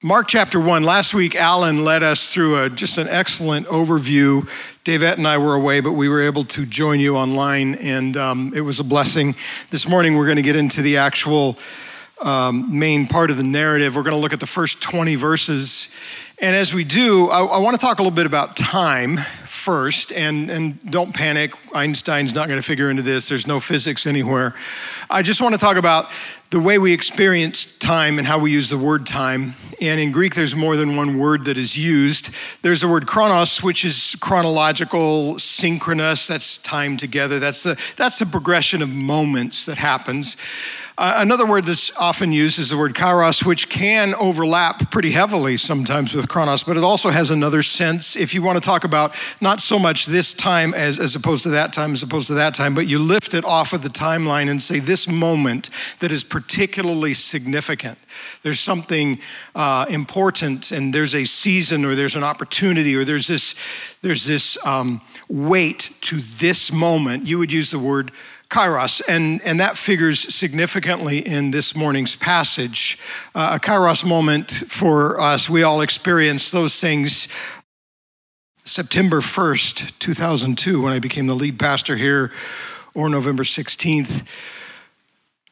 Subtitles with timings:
[0.00, 0.84] Mark chapter 1.
[0.84, 4.48] Last week, Alan led us through a, just an excellent overview.
[4.84, 8.52] Davette and I were away, but we were able to join you online, and um,
[8.54, 9.34] it was a blessing.
[9.70, 11.58] This morning, we're going to get into the actual
[12.20, 13.96] um, main part of the narrative.
[13.96, 15.88] We're going to look at the first 20 verses.
[16.38, 19.18] And as we do, I, I want to talk a little bit about time
[19.68, 21.52] first, and, and don't panic.
[21.74, 24.54] Einstein's not going to figure into this, there's no physics anywhere.
[25.10, 26.10] I just want to talk about
[26.48, 29.52] the way we experience time and how we use the word time.
[29.78, 32.30] And in Greek, there's more than one word that is used.
[32.62, 37.38] There's the word chronos, which is chronological, synchronous, that's time together.
[37.38, 40.38] That's the, that's the progression of moments that happens.
[40.98, 45.56] Uh, another word that's often used is the word kairos, which can overlap pretty heavily
[45.56, 48.16] sometimes with chronos, but it also has another sense.
[48.16, 51.50] If you want to talk about not so much this time as, as opposed to
[51.50, 54.50] that time, as opposed to that time, but you lift it off of the timeline
[54.50, 57.96] and say this moment that is particularly significant.
[58.42, 59.20] There's something
[59.54, 63.54] uh, important, and there's a season, or there's an opportunity, or there's this,
[64.02, 67.24] there's this um, weight to this moment.
[67.24, 68.10] You would use the word
[68.50, 72.98] kairos, and, and that figures significantly in this morning's passage.
[73.34, 77.28] Uh, a kairos moment for us, we all experience those things.
[78.64, 82.30] September 1st, 2002, when I became the lead pastor here,
[82.94, 84.26] or November 16th,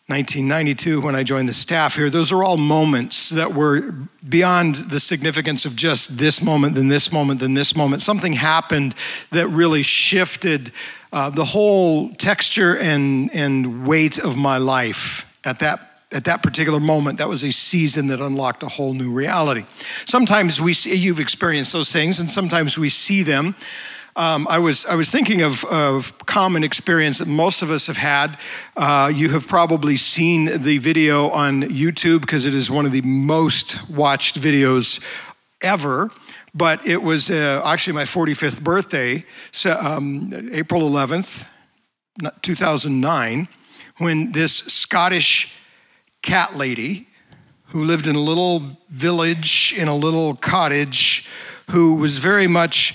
[0.09, 2.09] 1992 when I joined the staff here.
[2.09, 3.93] Those are all moments that were
[4.29, 8.03] beyond the significance of just this moment, then this moment, then this moment.
[8.03, 8.95] Something happened
[9.33, 10.71] that really shifted
[11.13, 16.79] uh, the whole texture and, and weight of my life at that at that particular
[16.79, 19.65] moment, that was a season that unlocked a whole new reality.
[20.05, 23.57] Sometimes we see, you've experienced those things, and sometimes we see them
[24.17, 27.99] um, I, was, I was thinking of, of common experience that most of us have
[27.99, 28.39] had.
[28.77, 33.03] Uh, you have probably seen the video on YouTube because it is one of the
[33.03, 35.03] most watched videos
[35.63, 36.11] ever.
[36.55, 41.47] But it was uh, actually my 45th birthday, so, um, April 11th,
[42.41, 43.49] 2009,
[43.99, 45.53] when this Scottish
[46.23, 47.07] cat lady
[47.67, 51.29] who lived in a little village in a little cottage
[51.71, 52.95] who was very much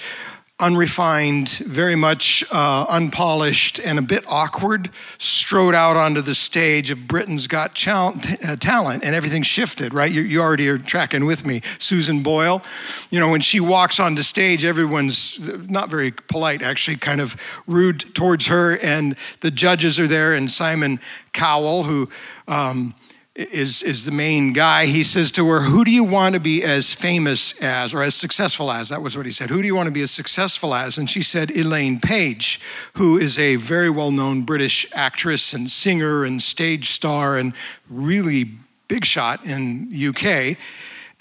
[0.62, 7.08] unrefined, very much uh, unpolished, and a bit awkward, strode out onto the stage of
[7.08, 10.12] Britain's Got uh, Talent, and everything shifted, right?
[10.12, 11.62] You, you, already are tracking with me.
[11.80, 12.62] Susan Boyle,
[13.10, 17.36] you know, when she walks onto stage, everyone's not very polite, actually, kind of
[17.66, 21.00] rude towards her, and the judges are there, and Simon
[21.34, 22.08] Cowell, who
[22.48, 22.94] um,
[23.36, 24.88] is, is the main guy.
[24.88, 28.14] He says to her, Who do you want to be as famous as, or as
[28.14, 28.90] successful as?
[28.90, 29.50] That was what he said.
[29.50, 30.98] Who do you want to be as successful as?
[30.98, 32.60] And she said, Elaine Paige,
[32.96, 37.54] who is a very well known British actress and singer and stage star and
[37.90, 38.52] really
[38.90, 40.58] big shot in UK.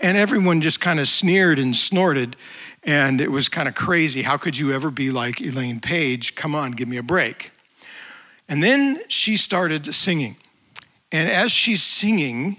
[0.01, 2.35] And everyone just kind of sneered and snorted.
[2.83, 4.23] And it was kind of crazy.
[4.23, 6.35] How could you ever be like Elaine Paige?
[6.35, 7.53] Come on, give me a break.
[8.49, 10.37] And then she started singing.
[11.13, 12.57] And as she's singing,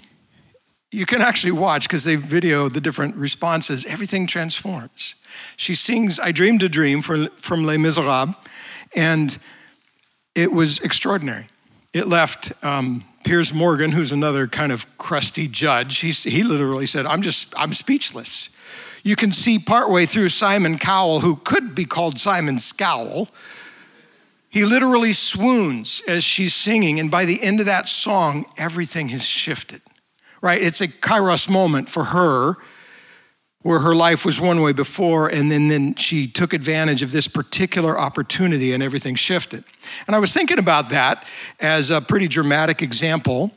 [0.92, 3.86] you can actually watch because they video the different responses.
[3.86, 5.16] Everything transforms.
[5.56, 8.36] She sings I Dreamed a Dream for, from Les Miserables,
[8.96, 9.38] and
[10.36, 11.48] it was extraordinary.
[11.94, 17.06] It left um, Piers Morgan, who's another kind of crusty judge, He's, he literally said,
[17.06, 18.50] I'm just, I'm speechless.
[19.04, 23.30] You can see partway through Simon Cowell, who could be called Simon Scowl,
[24.52, 29.24] he literally swoons as she's singing, and by the end of that song, everything has
[29.24, 29.82] shifted,
[30.42, 30.62] right?
[30.62, 32.58] It's a kairos moment for her
[33.62, 37.30] where her life was one way before, and then, then she took advantage of this
[37.30, 39.64] particular opportunity and everything shifted.
[40.06, 41.26] And I was thinking about that
[41.62, 43.52] as a pretty dramatic example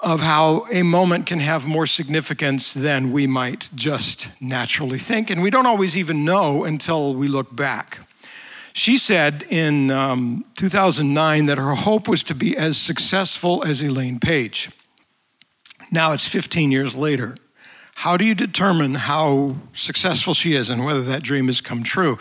[0.00, 5.30] of how a moment can have more significance than we might just naturally think.
[5.30, 8.00] And we don't always even know until we look back.
[8.80, 14.18] She said in um, 2009 that her hope was to be as successful as Elaine
[14.18, 14.70] Paige.
[15.92, 17.36] Now it's 15 years later.
[17.96, 22.16] How do you determine how successful she is and whether that dream has come true?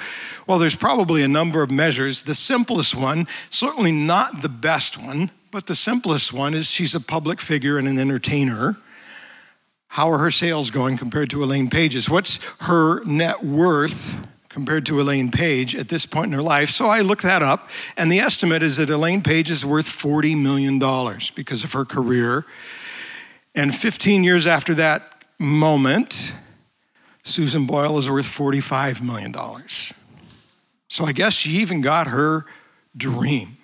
[0.47, 2.23] Well, there's probably a number of measures.
[2.23, 6.99] The simplest one, certainly not the best one, but the simplest one is she's a
[6.99, 8.75] public figure and an entertainer.
[9.87, 12.09] How are her sales going compared to Elaine Paige's?
[12.09, 14.17] What's her net worth
[14.59, 16.69] compared to Elaine Paige at this point in her life.
[16.69, 20.41] So I looked that up, and the estimate is that Elaine Paige is worth $40
[20.41, 20.79] million
[21.33, 22.45] because of her career.
[23.55, 26.33] And 15 years after that moment,
[27.23, 29.33] Susan Boyle is worth $45 million.
[30.89, 32.45] So I guess she even got her
[32.97, 33.55] dream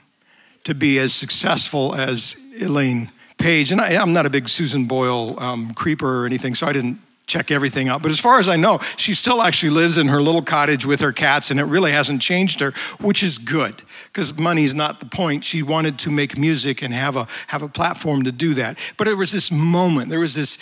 [0.64, 3.74] to be as successful as Elaine Paige.
[3.74, 7.02] And I, am not a big Susan Boyle um, creeper or anything, so I didn't
[7.28, 8.02] check everything out.
[8.02, 11.02] But as far as I know, she still actually lives in her little cottage with
[11.02, 15.00] her cats, and it really hasn't changed her, which is good because money is not
[15.00, 15.44] the point.
[15.44, 18.78] She wanted to make music and have a have a platform to do that.
[18.98, 20.58] But there was this moment, there was this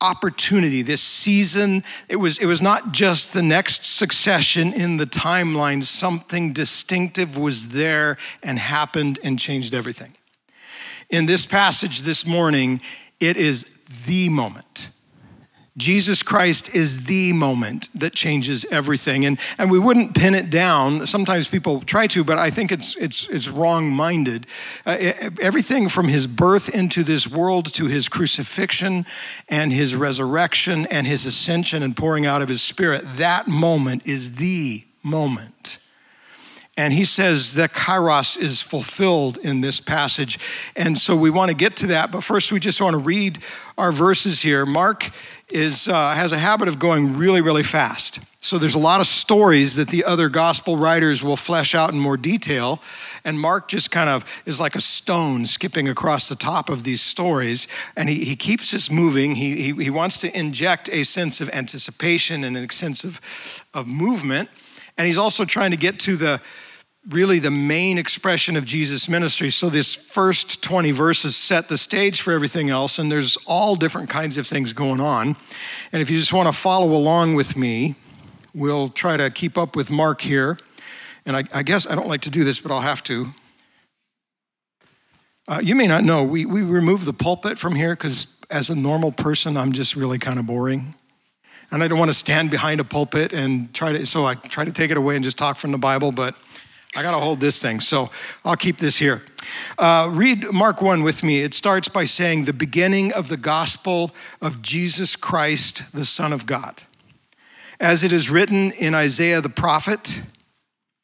[0.00, 1.82] opportunity, this season.
[2.08, 7.70] It was, it was not just the next succession in the timeline, something distinctive was
[7.70, 10.14] there and happened and changed everything.
[11.08, 12.82] In this passage this morning,
[13.18, 13.64] it is
[14.06, 14.88] the moment.
[15.76, 19.24] Jesus Christ is the moment that changes everything.
[19.24, 21.04] And, and we wouldn't pin it down.
[21.06, 24.46] Sometimes people try to, but I think it's, it's, it's wrong minded.
[24.86, 29.04] Uh, everything from his birth into this world to his crucifixion
[29.48, 34.36] and his resurrection and his ascension and pouring out of his spirit, that moment is
[34.36, 35.78] the moment.
[36.76, 40.40] And he says that kairos is fulfilled in this passage.
[40.74, 42.10] And so we want to get to that.
[42.10, 43.38] But first, we just want to read
[43.78, 44.66] our verses here.
[44.66, 45.10] Mark
[45.48, 48.18] is, uh, has a habit of going really, really fast.
[48.40, 51.98] So there's a lot of stories that the other gospel writers will flesh out in
[51.98, 52.82] more detail.
[53.24, 57.00] And Mark just kind of is like a stone skipping across the top of these
[57.00, 57.66] stories.
[57.96, 59.36] And he, he keeps us moving.
[59.36, 63.86] He, he, he wants to inject a sense of anticipation and a sense of, of
[63.86, 64.50] movement.
[64.96, 66.40] And he's also trying to get to the,
[67.08, 69.50] really the main expression of Jesus' ministry.
[69.50, 74.08] So, this first 20 verses set the stage for everything else, and there's all different
[74.08, 75.36] kinds of things going on.
[75.92, 77.96] And if you just want to follow along with me,
[78.54, 80.58] we'll try to keep up with Mark here.
[81.26, 83.34] And I, I guess I don't like to do this, but I'll have to.
[85.46, 88.74] Uh, you may not know, we, we remove the pulpit from here because as a
[88.74, 90.94] normal person, I'm just really kind of boring.
[91.74, 94.64] And I don't want to stand behind a pulpit and try to, so I try
[94.64, 96.36] to take it away and just talk from the Bible, but
[96.94, 98.10] I got to hold this thing, so
[98.44, 99.24] I'll keep this here.
[99.76, 101.40] Uh, read Mark 1 with me.
[101.40, 106.46] It starts by saying, The beginning of the gospel of Jesus Christ, the Son of
[106.46, 106.82] God.
[107.80, 110.22] As it is written in Isaiah the prophet,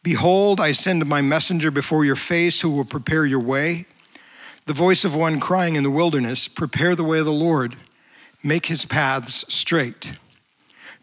[0.05, 3.87] Behold, I send my messenger before your face who will prepare your way.
[4.67, 7.75] The voice of one crying in the wilderness, Prepare the way of the Lord,
[8.45, 10.13] make his paths straight.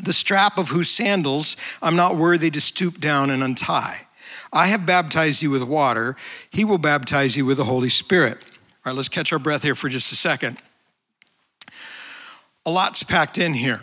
[0.00, 4.06] the strap of whose sandals I'm not worthy to stoop down and untie.
[4.52, 6.16] I have baptized you with water,
[6.50, 8.44] he will baptize you with the Holy Spirit.
[8.84, 10.58] All right, let's catch our breath here for just a second.
[12.64, 13.80] A lot's packed in here,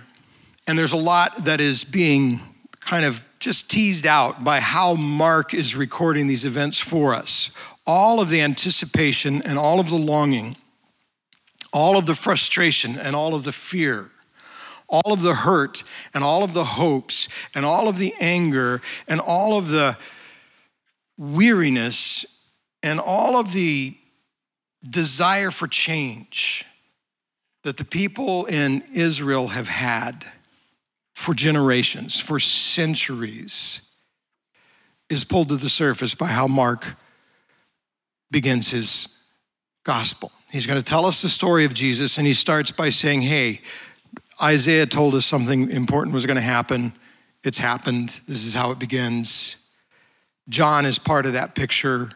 [0.67, 2.39] and there's a lot that is being
[2.79, 7.51] kind of just teased out by how Mark is recording these events for us.
[7.85, 10.57] All of the anticipation and all of the longing,
[11.73, 14.11] all of the frustration and all of the fear
[14.89, 15.83] all of the hurt
[16.13, 19.97] and all of the hopes and all of the anger and all of the
[21.17, 22.25] weariness
[22.81, 23.95] and all of the
[24.87, 26.65] desire for change
[27.63, 30.25] that the people in Israel have had
[31.13, 33.81] for generations, for centuries,
[35.09, 36.95] is pulled to the surface by how Mark
[38.31, 39.09] begins his
[39.83, 40.31] gospel.
[40.51, 43.61] He's going to tell us the story of Jesus, and he starts by saying, Hey,
[44.41, 46.93] Isaiah told us something important was going to happen.
[47.43, 48.19] It's happened.
[48.27, 49.55] This is how it begins.
[50.47, 52.09] John is part of that picture.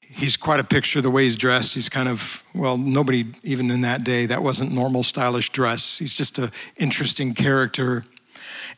[0.00, 1.74] He's quite a picture the way he's dressed.
[1.74, 5.98] He's kind of, well, nobody, even in that day, that wasn't normal stylish dress.
[5.98, 8.04] He's just an interesting character.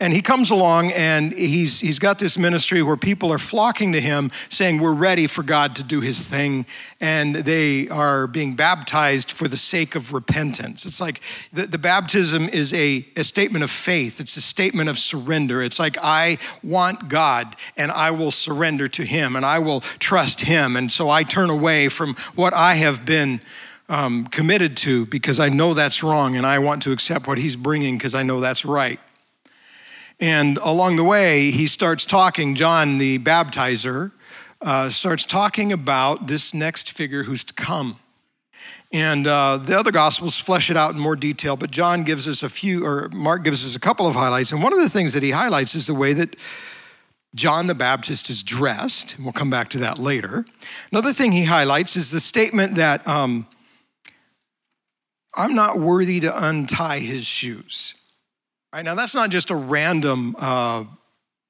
[0.00, 4.00] And he comes along and he's, he's got this ministry where people are flocking to
[4.00, 6.66] him saying, We're ready for God to do his thing.
[7.00, 10.86] And they are being baptized for the sake of repentance.
[10.86, 11.20] It's like
[11.52, 15.62] the, the baptism is a, a statement of faith, it's a statement of surrender.
[15.62, 20.42] It's like, I want God and I will surrender to him and I will trust
[20.42, 20.76] him.
[20.76, 23.40] And so I turn away from what I have been.
[23.88, 27.56] Um, committed to because I know that's wrong and I want to accept what he's
[27.56, 28.98] bringing because I know that's right.
[30.20, 34.12] And along the way, he starts talking, John the baptizer
[34.60, 37.98] uh, starts talking about this next figure who's to come.
[38.92, 42.42] And uh, the other gospels flesh it out in more detail, but John gives us
[42.42, 44.52] a few, or Mark gives us a couple of highlights.
[44.52, 46.36] And one of the things that he highlights is the way that
[47.34, 49.16] John the Baptist is dressed.
[49.16, 50.44] And we'll come back to that later.
[50.90, 53.46] Another thing he highlights is the statement that um,
[55.34, 57.94] I'm not worthy to untie his shoes.
[58.72, 60.84] Right now, that's not just a random uh,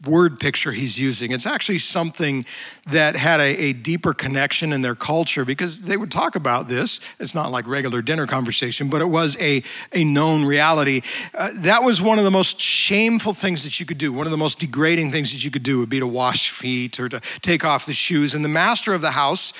[0.04, 1.30] word picture he's using.
[1.30, 2.44] It's actually something
[2.90, 6.98] that had a, a, deeper connection in their culture because they would talk about this.
[7.20, 9.62] It's not like regular dinner conversation, but it was a,
[9.92, 11.02] a known reality.
[11.32, 14.12] Uh, that was one of the most shameful things that you could do.
[14.12, 16.98] One of the most degrading things that you could do would be to wash feet
[16.98, 18.34] or to take off the shoes.
[18.34, 19.52] And the master of the house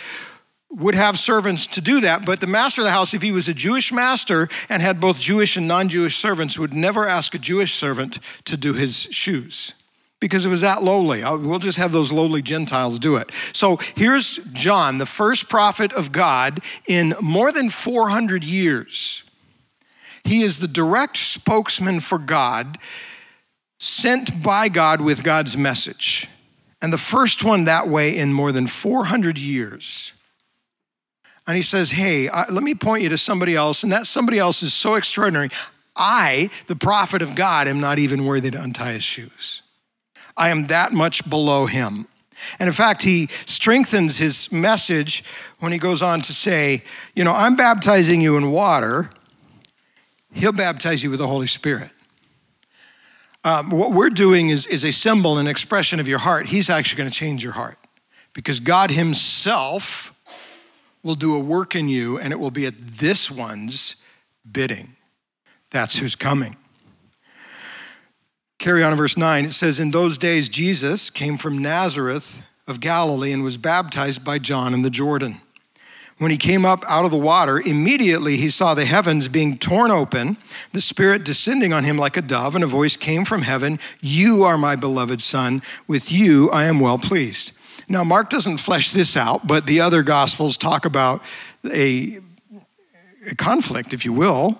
[0.72, 3.46] would have servants to do that, but the master of the house, if he was
[3.46, 7.38] a Jewish master and had both Jewish and non Jewish servants, would never ask a
[7.38, 9.74] Jewish servant to do his shoes
[10.22, 11.22] because it was that lowly.
[11.22, 13.30] Uh, we'll just have those lowly Gentiles do it.
[13.52, 19.24] So here's John, the first prophet of God in more than 400 years.
[20.24, 22.78] He is the direct spokesman for God,
[23.80, 26.28] sent by God with God's message.
[26.80, 30.12] And the first one that way in more than 400 years.
[31.46, 33.82] And he says, Hey, let me point you to somebody else.
[33.82, 35.48] And that somebody else is so extraordinary.
[35.96, 39.62] I, the prophet of God, am not even worthy to untie his shoes.
[40.36, 42.06] I am that much below him.
[42.58, 45.22] And in fact, he strengthens his message
[45.58, 46.82] when he goes on to say,
[47.14, 49.10] You know, I'm baptizing you in water,
[50.32, 51.90] he'll baptize you with the Holy Spirit.
[53.44, 56.46] Um, what we're doing is, is a symbol, an expression of your heart.
[56.46, 57.76] He's actually going to change your heart
[58.34, 60.11] because God Himself
[61.02, 63.96] will do a work in you, and it will be at this one's
[64.50, 64.96] bidding.
[65.70, 66.56] That's who's coming.
[68.58, 69.46] Carry on in verse 9.
[69.46, 74.38] It says, In those days, Jesus came from Nazareth of Galilee and was baptized by
[74.38, 75.40] John in the Jordan.
[76.18, 79.90] When he came up out of the water, immediately he saw the heavens being torn
[79.90, 80.36] open,
[80.72, 84.44] the Spirit descending on him like a dove, and a voice came from heaven You
[84.44, 87.50] are my beloved Son, with you I am well pleased.
[87.92, 91.22] Now, Mark doesn't flesh this out, but the other Gospels talk about
[91.62, 92.20] a,
[93.26, 94.58] a conflict, if you will,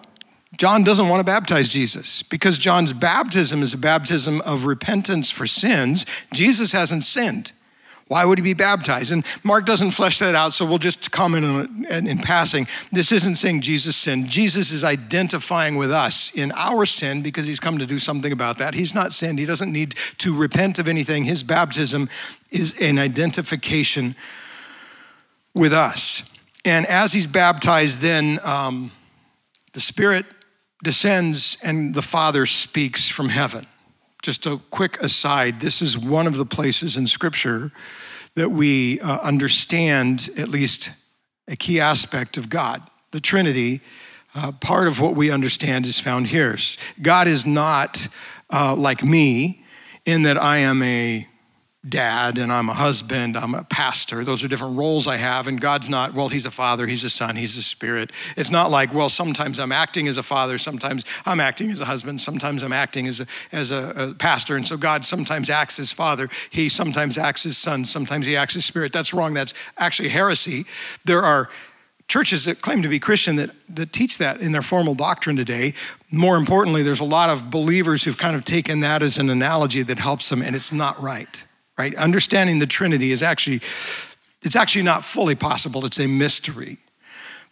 [0.59, 5.47] John doesn't want to baptize Jesus because John's baptism is a baptism of repentance for
[5.47, 6.05] sins.
[6.35, 7.53] Jesus hasn't sinned.
[8.09, 9.11] Why would he be baptized?
[9.13, 12.67] And Mark doesn't flesh that out, so we'll just comment on it in passing.
[12.91, 14.29] This isn't saying Jesus sinned.
[14.29, 18.59] Jesus is identifying with us in our sin because he's come to do something about
[18.59, 18.75] that.
[18.75, 19.39] He's not sinned.
[19.39, 21.25] He doesn't need to repent of anything.
[21.25, 22.09] His baptism
[22.51, 24.15] is an identification
[25.55, 26.23] with us.
[26.65, 28.93] And as he's baptized, then um,
[29.73, 30.27] the Spirit
[30.83, 33.65] descends and the Father speaks from heaven.
[34.23, 37.73] Just a quick aside this is one of the places in Scripture
[38.37, 40.93] that we uh, understand at least
[41.49, 42.83] a key aspect of God.
[43.11, 43.81] The Trinity,
[44.37, 46.57] uh, part of what we understand is found here.
[47.03, 48.07] God is not
[48.49, 49.65] uh, like me
[50.07, 51.27] in that I am a
[51.89, 54.23] dad and I'm a husband, I'm a pastor.
[54.23, 55.49] Those are different roles I have.
[55.49, 58.13] And God's not, well, He's a father, He's a son, He's a spirit.
[58.37, 61.85] It's not like, well, sometimes I'm acting as a father, sometimes I'm acting as a
[61.85, 64.55] husband, sometimes I'm acting as a, as a, a pastor.
[64.55, 68.55] And so God sometimes acts as father, He sometimes acts as son, sometimes He acts
[68.55, 68.93] as spirit.
[68.93, 69.35] That's wrong.
[69.35, 70.67] That's actually heresy.
[71.05, 71.51] There are
[72.07, 75.75] churches that claim to be Christian that, that teach that in their formal doctrine today.
[76.13, 79.83] More importantly, there's a lot of believers who've kind of taken that as an analogy
[79.83, 81.45] that helps them, and it's not right
[81.79, 81.95] right?
[81.95, 83.61] Understanding the Trinity is actually,
[84.43, 85.85] it's actually not fully possible.
[85.85, 86.79] It's a mystery.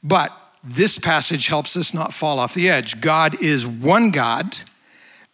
[0.02, 3.00] But this passage helps us not fall off the edge.
[3.00, 4.58] God is one God,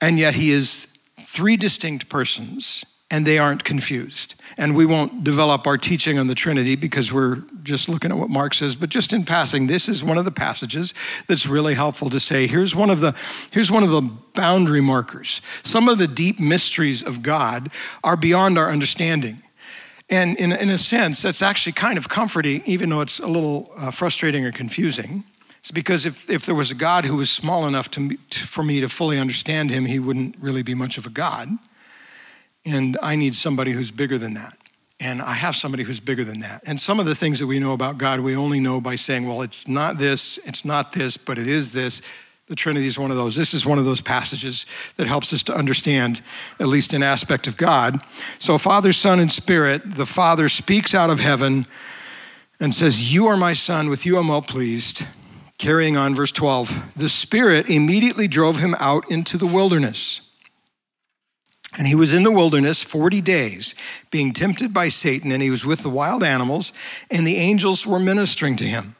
[0.00, 0.86] and yet he is
[1.20, 4.34] three distinct persons and they aren't confused.
[4.58, 8.30] And we won't develop our teaching on the Trinity because we're just looking at what
[8.30, 10.94] Mark says, but just in passing, this is one of the passages
[11.26, 13.14] that's really helpful to say here's one of the
[13.50, 14.00] here's one of the
[14.34, 15.42] boundary markers.
[15.62, 17.70] Some of the deep mysteries of God
[18.02, 19.42] are beyond our understanding.
[20.08, 23.72] And in, in a sense, that's actually kind of comforting, even though it's a little
[23.76, 25.24] uh, frustrating or confusing.
[25.58, 28.62] It's because if, if there was a God who was small enough to, to, for
[28.62, 31.48] me to fully understand him, he wouldn't really be much of a God.
[32.66, 34.58] And I need somebody who's bigger than that.
[34.98, 36.62] And I have somebody who's bigger than that.
[36.66, 39.26] And some of the things that we know about God, we only know by saying,
[39.26, 42.02] well, it's not this, it's not this, but it is this.
[42.48, 43.36] The Trinity is one of those.
[43.36, 46.22] This is one of those passages that helps us to understand
[46.58, 48.00] at least an aspect of God.
[48.38, 51.66] So, Father, Son, and Spirit, the Father speaks out of heaven
[52.60, 55.06] and says, You are my Son, with you I'm well pleased.
[55.58, 56.92] Carrying on, verse 12.
[56.96, 60.25] The Spirit immediately drove him out into the wilderness.
[61.78, 63.74] And he was in the wilderness 40 days,
[64.10, 66.72] being tempted by Satan, and he was with the wild animals,
[67.10, 68.96] and the angels were ministering to him.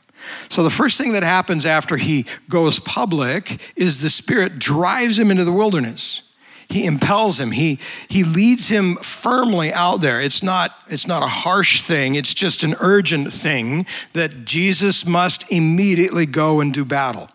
[0.49, 5.31] So, the first thing that happens after he goes public is the Spirit drives him
[5.31, 6.23] into the wilderness.
[6.69, 7.53] He impels him.
[7.53, 7.79] He,
[8.09, 10.21] he leads him firmly out there.
[10.21, 15.51] It's not, it's not a harsh thing, it's just an urgent thing that Jesus must
[15.51, 17.31] immediately go and do battle.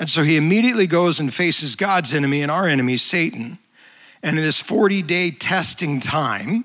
[0.00, 3.58] And so he immediately goes and faces God's enemy and our enemy, Satan.
[4.22, 6.64] And in this 40 day testing time,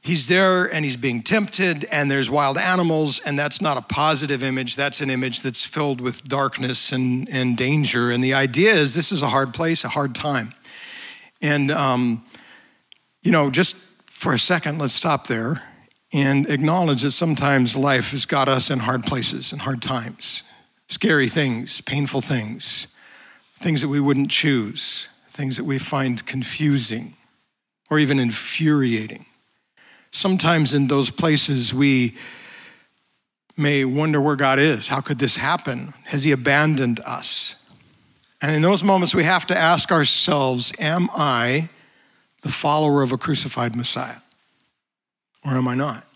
[0.00, 4.42] he's there and he's being tempted, and there's wild animals, and that's not a positive
[4.42, 4.76] image.
[4.76, 8.10] That's an image that's filled with darkness and, and danger.
[8.10, 10.54] And the idea is this is a hard place, a hard time.
[11.40, 12.24] And, um,
[13.22, 13.76] you know, just
[14.06, 15.62] for a second, let's stop there
[16.12, 20.44] and acknowledge that sometimes life has got us in hard places and hard times,
[20.88, 22.86] scary things, painful things,
[23.58, 27.14] things that we wouldn't choose, things that we find confusing
[27.90, 29.26] or even infuriating.
[30.12, 32.14] Sometimes in those places, we
[33.56, 34.86] may wonder where God is.
[34.86, 35.92] How could this happen?
[36.04, 37.56] Has He abandoned us?
[38.40, 41.68] And in those moments, we have to ask ourselves Am I
[42.42, 44.20] the follower of a crucified Messiah?
[45.44, 46.06] Or am I not?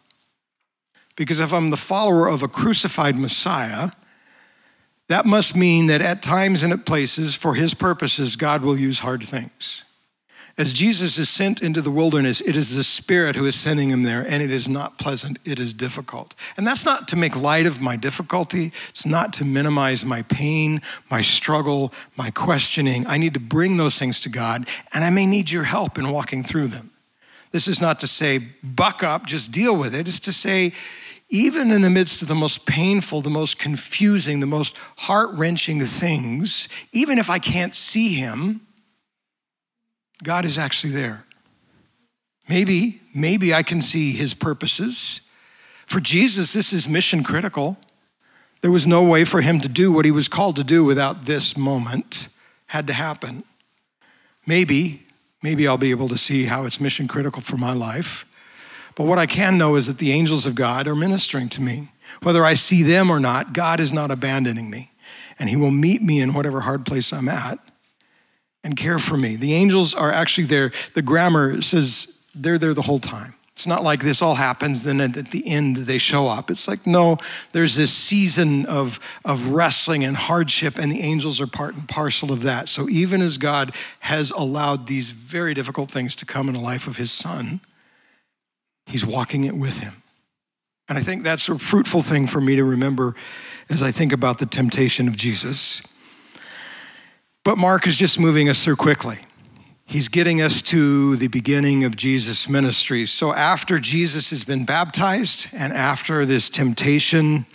[1.16, 3.90] Because if I'm the follower of a crucified Messiah,
[5.09, 9.00] that must mean that at times and at places, for his purposes, God will use
[9.00, 9.85] hard things.
[10.59, 14.03] As Jesus is sent into the wilderness, it is the Spirit who is sending him
[14.03, 16.35] there, and it is not pleasant, it is difficult.
[16.57, 20.83] And that's not to make light of my difficulty, it's not to minimize my pain,
[21.11, 23.07] my struggle, my questioning.
[23.07, 26.11] I need to bring those things to God, and I may need your help in
[26.11, 26.91] walking through them.
[27.53, 30.09] This is not to say, buck up, just deal with it.
[30.09, 30.73] It's to say,
[31.28, 35.85] even in the midst of the most painful, the most confusing, the most heart wrenching
[35.85, 38.62] things, even if I can't see Him,
[40.23, 41.25] God is actually there.
[42.49, 45.20] Maybe, maybe I can see his purposes.
[45.87, 47.76] For Jesus, this is mission critical.
[48.62, 51.26] There was no way for him to do what he was called to do without
[51.26, 52.28] this moment
[52.68, 53.44] had to happen.
[54.47, 55.06] Maybe,
[55.42, 58.25] maybe I'll be able to see how it's mission critical for my life.
[58.99, 61.93] But what I can know is that the angels of God are ministering to me.
[62.25, 64.90] Whether I see them or not, God is not abandoning me.
[65.38, 67.61] And he will meet me in whatever hard place I'm at
[68.64, 69.37] and care for me.
[69.37, 70.73] The angels are actually there.
[70.95, 73.35] The grammar says they're there the whole time.
[73.52, 76.51] It's not like this all happens, then at the end they show up.
[76.51, 77.18] It's like, no,
[77.53, 82.33] there's this season of, of wrestling and hardship, and the angels are part and parcel
[82.33, 82.68] of that.
[82.68, 86.88] So even as God has allowed these very difficult things to come in the life
[86.88, 87.61] of his son,
[88.88, 90.03] he's walking it with him.
[90.88, 93.14] And I think that's a fruitful thing for me to remember
[93.68, 95.83] as I think about the temptation of Jesus.
[97.44, 99.18] But Mark is just moving us through quickly.
[99.85, 103.07] He's getting us to the beginning of Jesus' ministry.
[103.07, 107.46] So after Jesus has been baptized and after this temptation,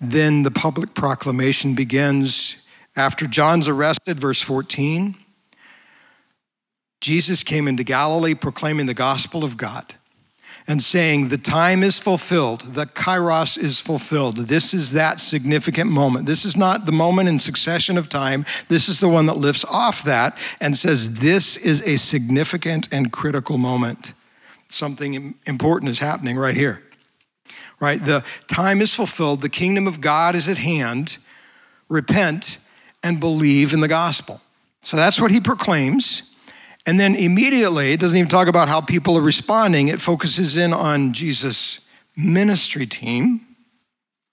[0.00, 2.56] then the public proclamation begins.
[2.96, 5.14] After John's arrested, verse 14,
[7.00, 9.94] Jesus came into Galilee proclaiming the gospel of God
[10.66, 14.36] and saying, The time is fulfilled, the kairos is fulfilled.
[14.36, 16.26] This is that significant moment.
[16.26, 18.44] This is not the moment in succession of time.
[18.68, 23.12] This is the one that lifts off that and says, This is a significant and
[23.12, 24.14] critical moment.
[24.68, 26.82] Something important is happening right here.
[27.80, 28.00] Right?
[28.00, 31.18] The time is fulfilled, the kingdom of God is at hand.
[31.88, 32.58] Repent
[33.02, 34.40] and believe in the gospel.
[34.82, 36.33] So that's what he proclaims.
[36.86, 40.72] And then immediately, it doesn't even talk about how people are responding, it focuses in
[40.72, 41.80] on Jesus'
[42.16, 43.40] ministry team.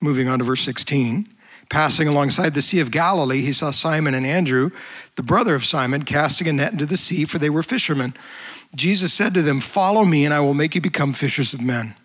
[0.02, 1.28] Moving on to verse 16.
[1.70, 4.72] Passing alongside the Sea of Galilee, he saw Simon and Andrew,
[5.16, 8.14] the brother of Simon, casting a net into the sea, for they were fishermen.
[8.76, 11.96] Jesus said to them, Follow me, and I will make you become fishers of men.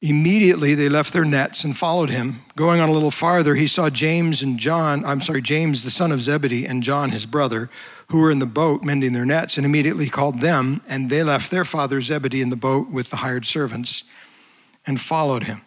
[0.00, 2.42] Immediately they left their nets and followed him.
[2.54, 6.12] Going on a little farther, he saw James and John, I'm sorry, James, the son
[6.12, 7.68] of Zebedee, and John, his brother,
[8.10, 11.50] who were in the boat mending their nets, and immediately called them, and they left
[11.50, 14.04] their father Zebedee in the boat with the hired servants
[14.86, 15.62] and followed him.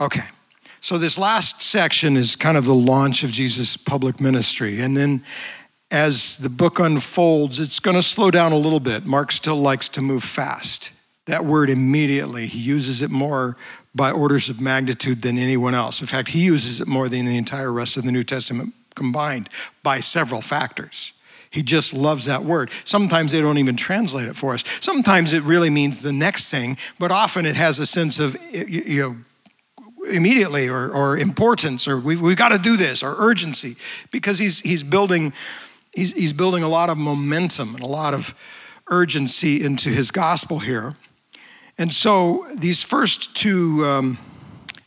[0.00, 0.28] Okay,
[0.80, 4.80] so this last section is kind of the launch of Jesus' public ministry.
[4.80, 5.24] And then
[5.90, 9.04] as the book unfolds, it's going to slow down a little bit.
[9.04, 10.92] Mark still likes to move fast.
[11.30, 13.56] That word immediately, he uses it more
[13.94, 16.00] by orders of magnitude than anyone else.
[16.00, 19.48] In fact, he uses it more than the entire rest of the New Testament combined
[19.84, 21.12] by several factors.
[21.48, 22.72] He just loves that word.
[22.82, 24.64] Sometimes they don't even translate it for us.
[24.80, 29.00] Sometimes it really means the next thing, but often it has a sense of, you
[29.00, 29.16] know,
[30.10, 33.76] immediately or, or importance or we've, we've got to do this or urgency
[34.10, 35.32] because he's, he's building
[35.94, 38.34] he's, he's building a lot of momentum and a lot of
[38.88, 40.96] urgency into his gospel here
[41.80, 44.18] and so these first two um,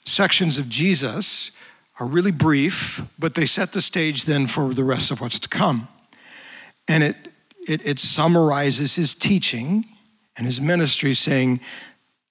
[0.06, 1.50] sections of Jesus
[2.00, 5.50] are really brief, but they set the stage then for the rest of what's to
[5.50, 5.88] come.
[6.88, 7.16] And it,
[7.68, 9.86] it, it summarizes his teaching
[10.38, 11.62] and his ministry, saying,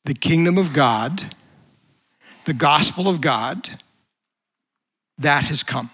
[0.04, 1.34] The kingdom of God,
[2.44, 3.68] the gospel of God,
[5.18, 5.90] that has come.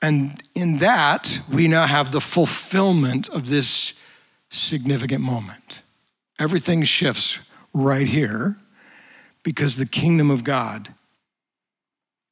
[0.00, 3.92] And in that, we now have the fulfillment of this
[4.48, 5.82] significant moment.
[6.38, 7.38] Everything shifts
[7.72, 8.58] right here
[9.42, 10.94] because the kingdom of God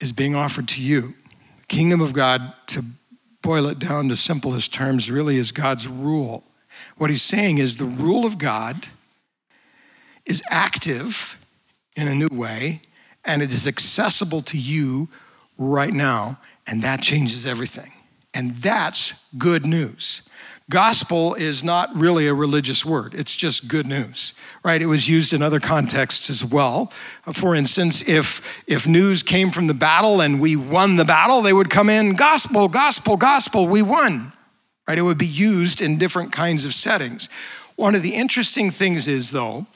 [0.01, 1.15] is being offered to you.
[1.61, 2.85] The kingdom of God, to
[3.43, 6.45] boil it down to simplest terms, really is God's rule.
[6.97, 8.89] What he's saying is the rule of God
[10.27, 11.37] is active
[11.97, 12.83] in a new way
[13.25, 15.09] and it is accessible to you
[15.59, 17.93] right now, and that changes everything.
[18.35, 20.23] And that's good news.
[20.73, 24.33] Gospel is not really a religious word, it's just good news,
[24.65, 24.81] right?
[24.81, 26.91] It was used in other contexts as well.
[27.27, 31.43] Uh, for instance, if, if news came from the battle and we won the battle,
[31.43, 34.33] they would come in, gospel, gospel, gospel, we won,
[34.89, 34.97] right?
[34.97, 37.29] It would be used in different kinds of settings.
[37.77, 39.67] One of the interesting things is, though,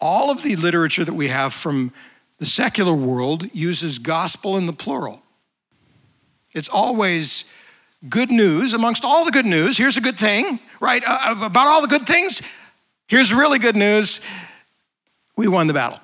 [0.00, 1.92] all of the literature that we have from
[2.38, 5.24] the secular world uses gospel in the plural.
[6.54, 7.44] It's always
[8.08, 9.76] good news amongst all the good news.
[9.76, 11.02] Here's a good thing, right?
[11.06, 12.40] Uh, uh, about all the good things,
[13.08, 14.20] here's really good news.
[15.36, 16.00] We won the battle.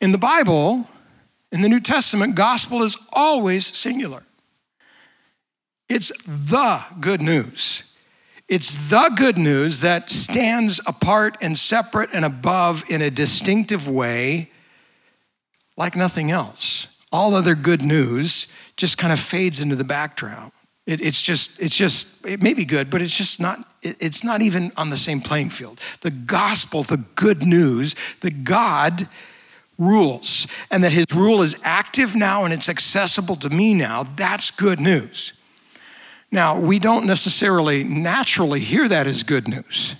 [0.00, 0.88] In the Bible,
[1.50, 4.22] in the New Testament, gospel is always singular.
[5.88, 7.82] It's the good news.
[8.48, 14.50] It's the good news that stands apart and separate and above in a distinctive way
[15.76, 16.86] like nothing else.
[17.12, 20.52] All other good news just kind of fades into the background.
[20.86, 24.24] It, it's just, it's just, it may be good, but it's just not, it, it's
[24.24, 25.80] not even on the same playing field.
[26.00, 29.06] The gospel, the good news, that God
[29.76, 34.50] rules and that his rule is active now and it's accessible to me now, that's
[34.50, 35.34] good news.
[36.30, 39.96] Now, we don't necessarily naturally hear that as good news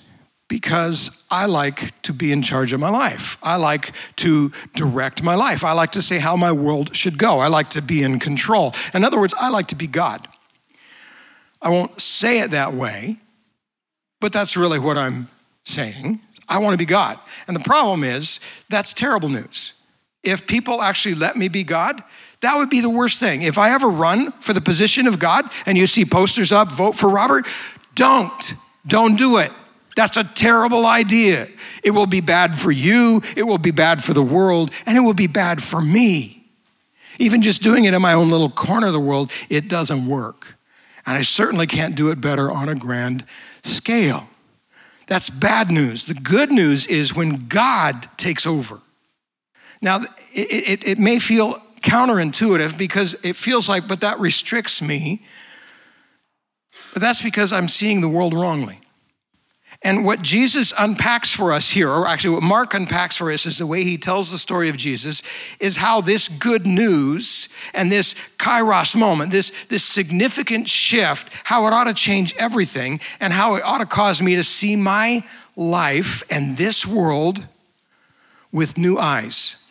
[0.48, 3.36] because I like to be in charge of my life.
[3.42, 5.62] I like to direct my life.
[5.62, 7.38] I like to say how my world should go.
[7.38, 8.72] I like to be in control.
[8.94, 10.26] In other words, I like to be God.
[11.60, 13.16] I won't say it that way,
[14.20, 15.28] but that's really what I'm
[15.64, 16.20] saying.
[16.48, 17.18] I want to be God.
[17.46, 19.74] And the problem is, that's terrible news.
[20.22, 22.02] If people actually let me be God,
[22.40, 23.42] that would be the worst thing.
[23.42, 26.96] If I ever run for the position of God and you see posters up, vote
[26.96, 27.46] for Robert,
[27.94, 28.54] don't.
[28.86, 29.52] Don't do it.
[29.98, 31.48] That's a terrible idea.
[31.82, 35.00] It will be bad for you, it will be bad for the world, and it
[35.00, 36.46] will be bad for me.
[37.18, 40.56] Even just doing it in my own little corner of the world, it doesn't work.
[41.04, 43.24] And I certainly can't do it better on a grand
[43.64, 44.28] scale.
[45.08, 46.06] That's bad news.
[46.06, 48.80] The good news is when God takes over.
[49.82, 55.24] Now, it, it, it may feel counterintuitive because it feels like, but that restricts me.
[56.92, 58.78] But that's because I'm seeing the world wrongly.
[59.82, 63.58] And what Jesus unpacks for us here, or actually what Mark unpacks for us, is
[63.58, 65.22] the way he tells the story of Jesus,
[65.60, 71.72] is how this good news and this kairos moment, this, this significant shift, how it
[71.72, 75.22] ought to change everything and how it ought to cause me to see my
[75.54, 77.46] life and this world
[78.50, 79.62] with new eyes.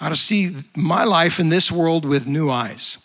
[0.00, 2.98] I ought to see my life in this world with new eyes.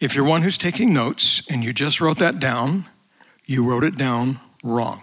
[0.00, 2.86] If you're one who's taking notes and you just wrote that down,
[3.46, 5.02] you wrote it down wrong.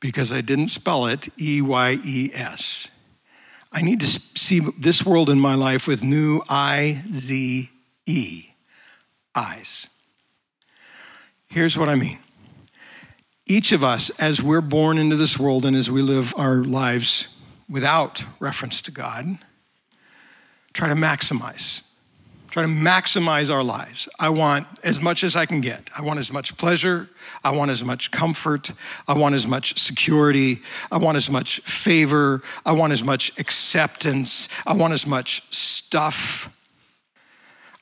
[0.00, 2.88] Because I didn't spell it E Y E S.
[3.72, 7.70] I need to see this world in my life with new I Z
[8.06, 8.44] E
[9.34, 9.88] eyes.
[11.48, 12.18] Here's what I mean.
[13.46, 17.28] Each of us, as we're born into this world and as we live our lives
[17.68, 19.38] without reference to God,
[20.74, 21.82] try to maximize
[22.50, 24.08] try to maximize our lives.
[24.18, 25.90] I want as much as I can get.
[25.96, 27.08] I want as much pleasure.
[27.44, 28.72] I want as much comfort.
[29.06, 30.62] I want as much security.
[30.90, 32.42] I want as much favor.
[32.64, 34.48] I want as much acceptance.
[34.66, 36.50] I want as much stuff.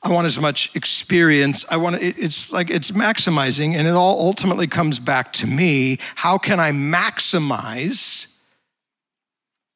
[0.03, 1.65] I want as much experience.
[1.69, 5.97] I want it, it's like it's maximizing, and it all ultimately comes back to me.
[6.15, 8.27] How can I maximize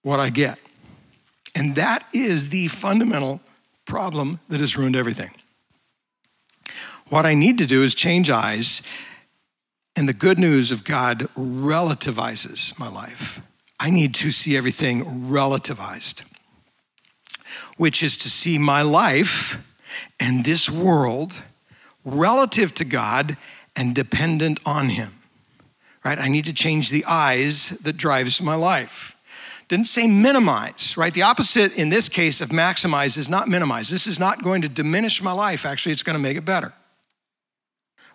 [0.04, 0.60] what I get?
[1.56, 3.41] And that is the fundamental
[3.91, 5.32] problem that has ruined everything.
[7.10, 8.82] What I need to do is change eyes,
[9.97, 13.41] and the good news of God relativizes my life.
[13.82, 16.23] I need to see everything relativized,
[17.75, 19.62] which is to see my life
[20.21, 21.43] and this world
[22.06, 23.36] relative to God
[23.75, 25.15] and dependent on Him.
[26.06, 26.17] Right?
[26.17, 29.17] I need to change the eyes that drives my life.
[29.71, 31.13] Didn't say minimize, right?
[31.13, 33.88] The opposite in this case of maximize is not minimize.
[33.88, 35.65] This is not going to diminish my life.
[35.65, 36.73] Actually, it's going to make it better.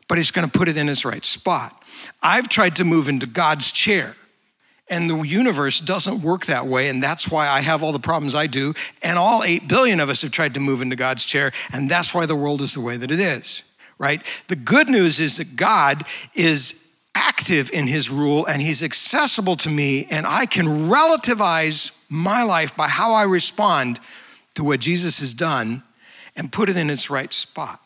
[0.06, 1.82] But it's going to put it in its right spot.
[2.22, 4.16] I've tried to move into God's chair,
[4.88, 6.90] And the universe doesn't work that way.
[6.90, 8.74] And that's why I have all the problems I do.
[9.02, 11.52] And all 8 billion of us have tried to move into God's chair.
[11.72, 13.62] And that's why the world is the way that it is,
[13.98, 14.22] right?
[14.48, 16.82] The good news is that God is
[17.16, 20.06] active in his rule and he's accessible to me.
[20.10, 23.98] And I can relativize my life by how I respond
[24.54, 25.82] to what Jesus has done
[26.36, 27.80] and put it in its right spot.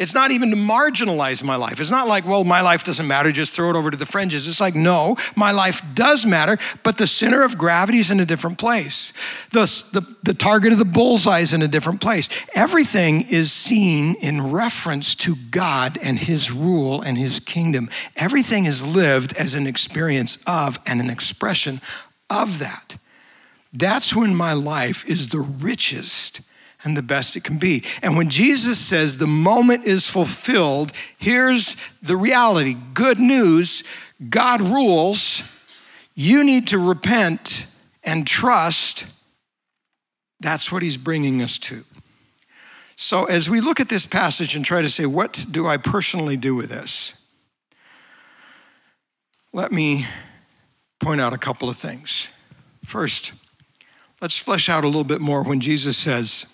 [0.00, 1.78] It's not even to marginalize my life.
[1.78, 4.48] It's not like, well, my life doesn't matter, just throw it over to the fringes.
[4.48, 8.24] It's like, no, my life does matter, but the center of gravity is in a
[8.24, 9.12] different place.
[9.50, 12.30] The, the, the target of the bullseye is in a different place.
[12.54, 17.90] Everything is seen in reference to God and His rule and His kingdom.
[18.16, 21.78] Everything is lived as an experience of and an expression
[22.30, 22.96] of that.
[23.70, 26.40] That's when my life is the richest
[26.82, 27.84] and the best it can be.
[28.02, 33.82] And when Jesus says the moment is fulfilled, here's the reality good news
[34.28, 35.42] God rules.
[36.14, 37.66] You need to repent
[38.02, 39.06] and trust.
[40.40, 41.84] That's what he's bringing us to.
[42.96, 46.36] So, as we look at this passage and try to say, what do I personally
[46.36, 47.14] do with this?
[49.54, 50.06] Let me
[50.98, 52.28] point out a couple of things.
[52.84, 53.32] First,
[54.20, 56.44] let's flesh out a little bit more when Jesus says,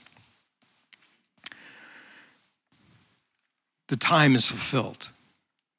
[3.88, 5.10] the time is fulfilled.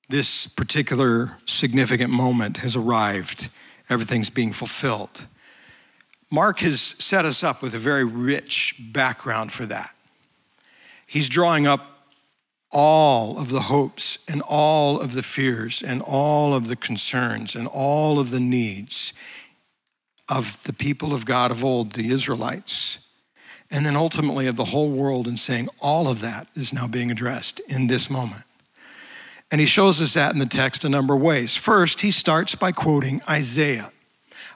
[0.10, 3.50] This particular significant moment has arrived.
[3.90, 5.28] Everything's being fulfilled.
[6.32, 9.94] Mark has set us up with a very rich background for that.
[11.06, 11.98] He's drawing up
[12.72, 17.68] all of the hopes and all of the fears and all of the concerns and
[17.68, 19.14] all of the needs
[20.28, 23.00] of the people of God of old, the Israelites
[23.70, 27.12] and then ultimately of the whole world and saying all of that is now being
[27.12, 28.44] addressed in this moment.
[29.52, 31.56] And he shows us that in the text a number of ways.
[31.56, 33.92] First, he starts by quoting Isaiah.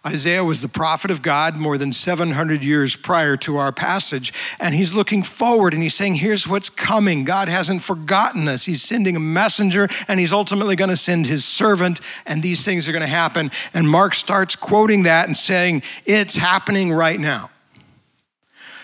[0.06, 4.74] Isaiah was the prophet of God more than 700 years prior to our passage, and
[4.74, 7.24] he's looking forward and he's saying, Here's what's coming.
[7.24, 8.66] God hasn't forgotten us.
[8.66, 12.90] He's sending a messenger, and he's ultimately going to send his servant, and these things
[12.90, 13.52] are going to happen.
[13.76, 17.52] And Mark starts quoting that and saying, It's happening right now.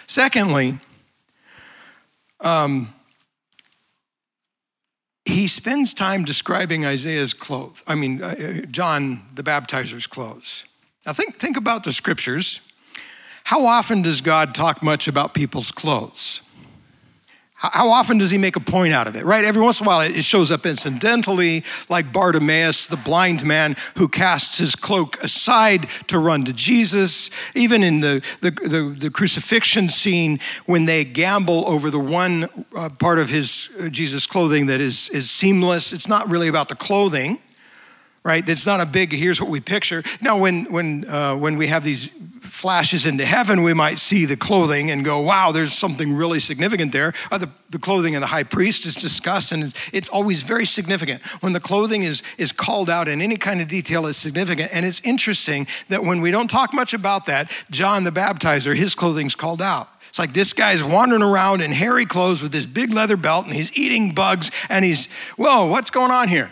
[0.07, 0.79] Secondly,
[2.39, 2.93] um,
[5.25, 10.65] he spends time describing Isaiah's clothes, I mean, uh, John the Baptizer's clothes.
[11.05, 12.61] Now, think, think about the scriptures.
[13.43, 16.41] How often does God talk much about people's clothes?
[17.59, 19.43] How often does he make a point out of it, right?
[19.43, 24.07] Every once in a while it shows up incidentally, like Bartimaeus, the blind man who
[24.07, 27.31] casts his cloak aside to run to Jesus.
[27.55, 32.89] Even in the, the, the, the crucifixion scene, when they gamble over the one uh,
[32.89, 36.75] part of his uh, Jesus' clothing that is, is seamless, it's not really about the
[36.75, 37.39] clothing
[38.23, 38.47] right?
[38.47, 40.03] It's not a big, here's what we picture.
[40.21, 42.09] Now, when, when, uh, when we have these
[42.41, 46.91] flashes into heaven, we might see the clothing and go, wow, there's something really significant
[46.91, 47.13] there.
[47.31, 50.65] Uh, the, the clothing of the high priest is discussed, and it's, it's always very
[50.65, 51.25] significant.
[51.41, 54.71] When the clothing is, is called out in any kind of detail, is significant.
[54.73, 58.95] And it's interesting that when we don't talk much about that, John the baptizer, his
[58.95, 59.89] clothing's called out.
[60.09, 63.55] It's like this guy's wandering around in hairy clothes with this big leather belt and
[63.55, 66.51] he's eating bugs and he's, whoa, what's going on here?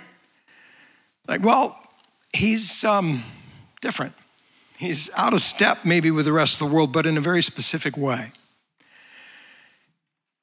[1.27, 1.79] Like, well,
[2.33, 3.23] he's um,
[3.81, 4.13] different.
[4.77, 7.41] He's out of step maybe with the rest of the world, but in a very
[7.41, 8.31] specific way.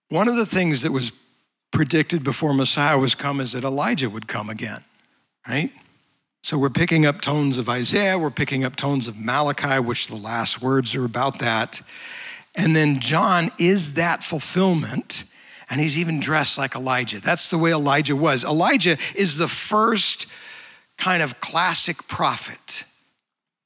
[0.09, 1.13] One of the things that was
[1.71, 4.85] predicted before Messiah was come is that Elijah would come again,
[5.49, 5.71] right?
[6.43, 10.17] So we're picking up tones of Isaiah, we're picking up tones of Malachi, which the
[10.17, 11.81] last words are about that.
[12.55, 15.25] And then John is that fulfillment,
[15.71, 17.21] and he's even dressed like Elijah.
[17.21, 18.45] That's the way Elijah was.
[18.45, 20.27] Elijah is the first
[21.03, 22.85] kind of classic prophet.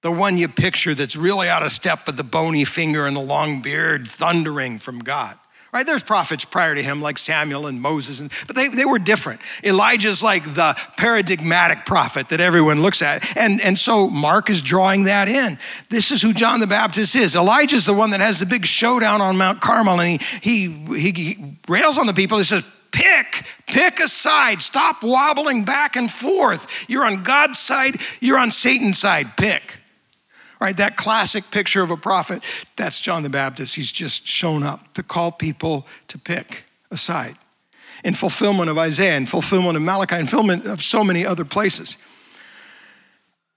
[0.01, 3.21] The one you picture that's really out of step with the bony finger and the
[3.21, 5.37] long beard thundering from God.
[5.71, 5.85] Right?
[5.85, 9.43] There's prophets prior to him, like Samuel and Moses, and, but they, they were different.
[9.63, 13.37] Elijah's like the paradigmatic prophet that everyone looks at.
[13.37, 15.59] And, and so Mark is drawing that in.
[15.91, 17.35] This is who John the Baptist is.
[17.35, 20.69] Elijah's the one that has the big showdown on Mount Carmel, and he, he,
[20.99, 22.39] he, he rails on the people.
[22.39, 22.65] He says,
[22.97, 24.63] Pick, pick a side.
[24.63, 26.67] Stop wobbling back and forth.
[26.89, 29.37] You're on God's side, you're on Satan's side.
[29.37, 29.81] Pick.
[30.59, 32.43] Right, that classic picture of a prophet,
[32.77, 33.77] that's John the Baptist.
[33.77, 37.37] He's just shown up to call people to pick a side
[38.03, 41.99] in fulfillment of Isaiah, in fulfillment of Malachi, in fulfillment of so many other places.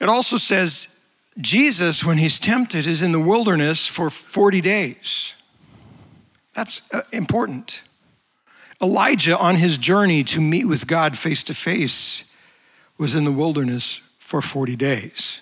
[0.01, 0.99] It also says
[1.39, 5.35] Jesus, when he's tempted, is in the wilderness for 40 days.
[6.53, 7.83] That's uh, important.
[8.81, 12.31] Elijah, on his journey to meet with God face to face,
[12.97, 15.41] was in the wilderness for 40 days.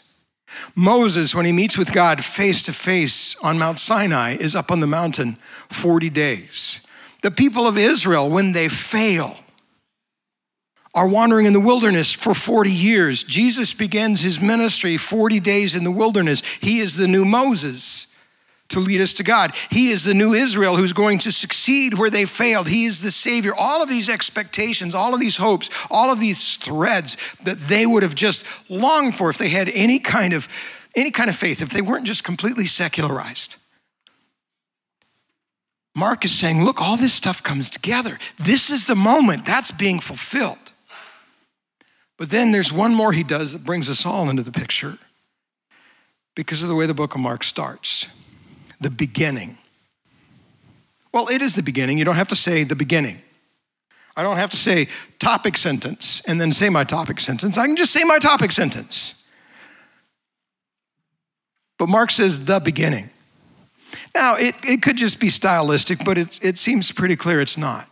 [0.76, 4.80] Moses, when he meets with God face to face on Mount Sinai, is up on
[4.80, 5.38] the mountain
[5.70, 6.80] 40 days.
[7.22, 9.36] The people of Israel, when they fail,
[10.94, 13.24] are wandering in the wilderness for 40 years.
[13.24, 16.42] Jesus begins his ministry 40 days in the wilderness.
[16.60, 18.08] He is the new Moses
[18.70, 19.56] to lead us to God.
[19.70, 22.68] He is the new Israel who's going to succeed where they failed.
[22.68, 23.54] He is the Savior.
[23.56, 28.04] All of these expectations, all of these hopes, all of these threads that they would
[28.04, 30.48] have just longed for if they had any kind of
[30.96, 33.58] any kind of faith, if they weren't just completely secularized.
[35.96, 38.18] Mark is saying, look, all this stuff comes together.
[38.40, 40.58] This is the moment that's being fulfilled.
[42.18, 44.98] But then there's one more he does that brings us all into the picture
[46.36, 48.08] because of the way the book of Mark starts
[48.80, 49.58] the beginning.
[51.14, 51.98] Well, it is the beginning.
[51.98, 53.22] You don't have to say the beginning.
[54.16, 54.88] I don't have to say
[55.20, 57.58] topic sentence and then say my topic sentence.
[57.58, 59.14] I can just say my topic sentence.
[61.78, 63.12] But Mark says the beginning.
[64.16, 67.88] Now, it, it could just be stylistic, but it, it seems pretty clear it's not.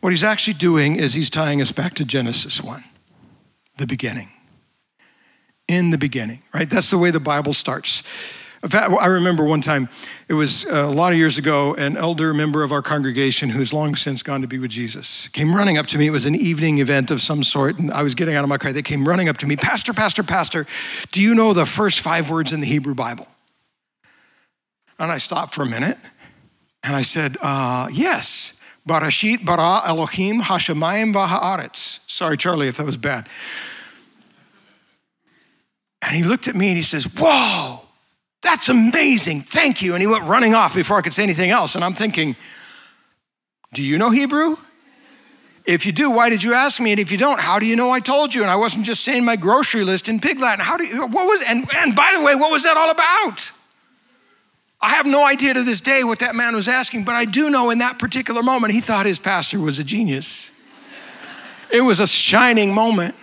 [0.00, 2.82] What he's actually doing is he's tying us back to Genesis 1,
[3.76, 4.30] the beginning.
[5.68, 6.68] In the beginning, right?
[6.68, 8.02] That's the way the Bible starts.
[8.62, 9.88] In fact, I remember one time,
[10.28, 13.72] it was uh, a lot of years ago, an elder member of our congregation who's
[13.72, 16.08] long since gone to be with Jesus came running up to me.
[16.08, 18.58] It was an evening event of some sort, and I was getting out of my
[18.58, 18.74] car.
[18.74, 20.66] They came running up to me, Pastor, Pastor, Pastor,
[21.10, 23.26] do you know the first five words in the Hebrew Bible?
[24.98, 25.96] And I stopped for a minute
[26.82, 28.54] and I said, uh, Yes.
[28.86, 32.00] Barashit bara Elohim hashemayim v'haaretz.
[32.08, 33.28] Sorry, Charlie, if that was bad.
[36.02, 37.82] And he looked at me and he says, Whoa,
[38.42, 39.42] that's amazing.
[39.42, 39.94] Thank you.
[39.94, 41.74] And he went running off before I could say anything else.
[41.74, 42.36] And I'm thinking,
[43.72, 44.56] Do you know Hebrew?
[45.66, 46.90] If you do, why did you ask me?
[46.90, 48.42] And if you don't, how do you know I told you?
[48.42, 50.64] And I wasn't just saying my grocery list in Pig Latin.
[50.64, 53.52] How do you, what was, and, and by the way, what was that all about?
[54.80, 57.50] I have no idea to this day what that man was asking, but I do
[57.50, 60.50] know in that particular moment, he thought his pastor was a genius.
[61.70, 63.14] It was a shining moment.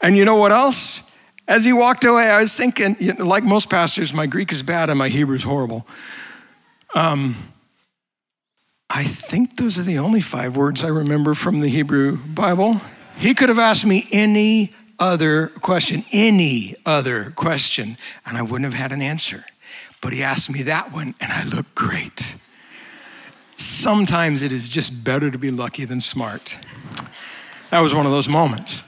[0.00, 1.02] And you know what else?
[1.48, 4.62] As he walked away, I was thinking, you know, like most pastors, my Greek is
[4.62, 5.86] bad and my Hebrew is horrible.
[6.94, 7.34] Um,
[8.88, 12.80] I think those are the only five words I remember from the Hebrew Bible.
[13.16, 18.80] He could have asked me any other question, any other question, and I wouldn't have
[18.80, 19.44] had an answer.
[20.00, 22.36] But he asked me that one, and I looked great.
[23.56, 26.58] Sometimes it is just better to be lucky than smart.
[27.70, 28.82] That was one of those moments.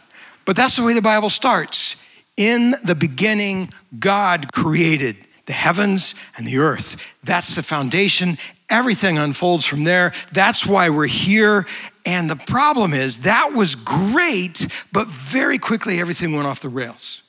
[0.44, 1.96] But that's the way the Bible starts.
[2.36, 5.16] In the beginning, God created
[5.46, 6.96] the heavens and the earth.
[7.22, 8.38] That's the foundation.
[8.68, 10.12] Everything unfolds from there.
[10.32, 11.66] That's why we're here.
[12.06, 17.22] And the problem is, that was great, but very quickly everything went off the rails.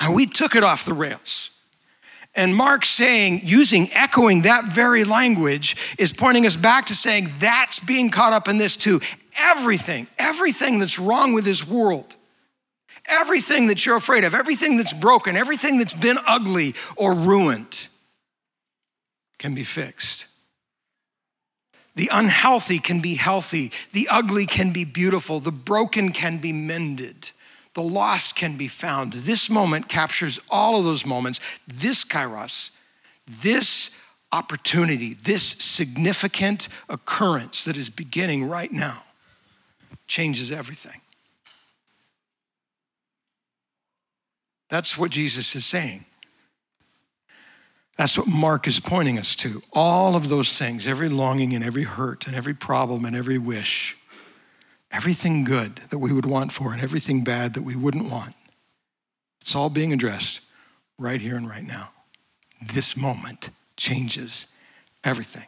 [0.00, 1.50] And we took it off the rails.
[2.34, 7.78] And Mark saying, using, echoing that very language, is pointing us back to saying that's
[7.78, 9.00] being caught up in this too.
[9.36, 12.16] Everything, everything that's wrong with this world,
[13.08, 17.88] everything that you're afraid of, everything that's broken, everything that's been ugly or ruined
[19.38, 20.26] can be fixed.
[21.94, 23.70] The unhealthy can be healthy.
[23.92, 25.40] The ugly can be beautiful.
[25.40, 27.32] The broken can be mended.
[27.74, 29.12] The lost can be found.
[29.12, 31.38] This moment captures all of those moments.
[31.66, 32.70] This kairos,
[33.26, 33.90] this
[34.30, 39.02] opportunity, this significant occurrence that is beginning right now
[40.06, 41.01] changes everything.
[44.72, 46.06] That's what Jesus is saying.
[47.98, 49.62] That's what Mark is pointing us to.
[49.74, 53.98] All of those things, every longing and every hurt and every problem and every wish
[54.90, 58.34] everything good that we would want for and everything bad that we wouldn't want.
[59.42, 60.40] It's all being addressed
[60.98, 61.90] right here and right now.
[62.72, 64.46] This moment changes
[65.04, 65.46] everything.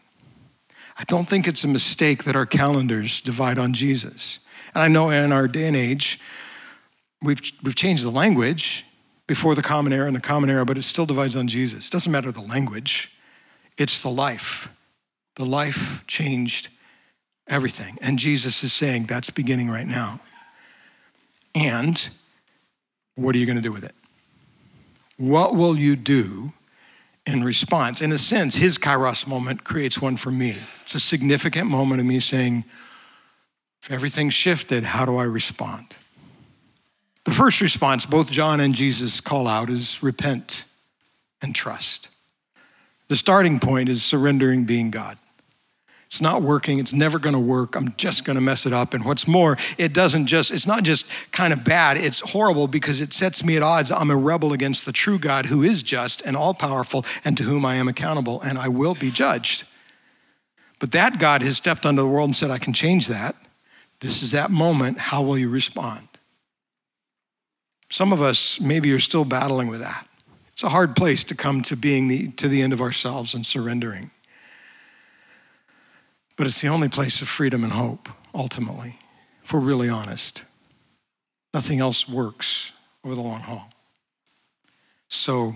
[0.98, 4.38] I don't think it's a mistake that our calendars divide on Jesus.
[4.74, 6.20] And I know in our day and age,
[7.22, 8.84] we've, we've changed the language
[9.26, 11.86] before the common era and the common era, but it still divides on Jesus.
[11.88, 13.12] It doesn't matter the language,
[13.76, 14.68] it's the life.
[15.36, 16.68] The life changed
[17.48, 17.98] everything.
[18.00, 20.20] And Jesus is saying that's beginning right now.
[21.54, 22.08] And
[23.16, 23.94] what are you going to do with it?
[25.16, 26.52] What will you do
[27.26, 28.00] in response?
[28.00, 30.56] In a sense, his kairos moment creates one for me.
[30.82, 32.64] It's a significant moment of me saying,
[33.82, 35.96] if everything shifted, how do I respond?
[37.24, 40.64] The first response, both John and Jesus call out, is repent
[41.40, 42.08] and trust.
[43.08, 45.18] The starting point is surrendering being God
[46.06, 46.78] It's not working.
[46.78, 47.74] It's never going to work.
[47.74, 48.94] I'm just going to mess it up.
[48.94, 51.96] And what's more, it doesn't just, it's not just kind of bad.
[51.96, 53.90] It's horrible because it sets me at odds.
[53.90, 57.42] I'm a rebel against the true God who is just and all powerful and to
[57.42, 59.64] whom I am accountable, and I will be judged.
[60.78, 63.34] But that God has stepped onto the world and said, I can change that.
[64.00, 64.98] This is that moment.
[64.98, 66.06] How will you respond?
[67.94, 70.08] Some of us, maybe you're still battling with that.
[70.52, 73.46] It's a hard place to come to being the, to the end of ourselves and
[73.46, 74.10] surrendering.
[76.34, 78.98] But it's the only place of freedom and hope, ultimately,
[79.44, 80.42] if we're really honest.
[81.54, 82.72] Nothing else works
[83.04, 83.70] over the long haul.
[85.08, 85.54] So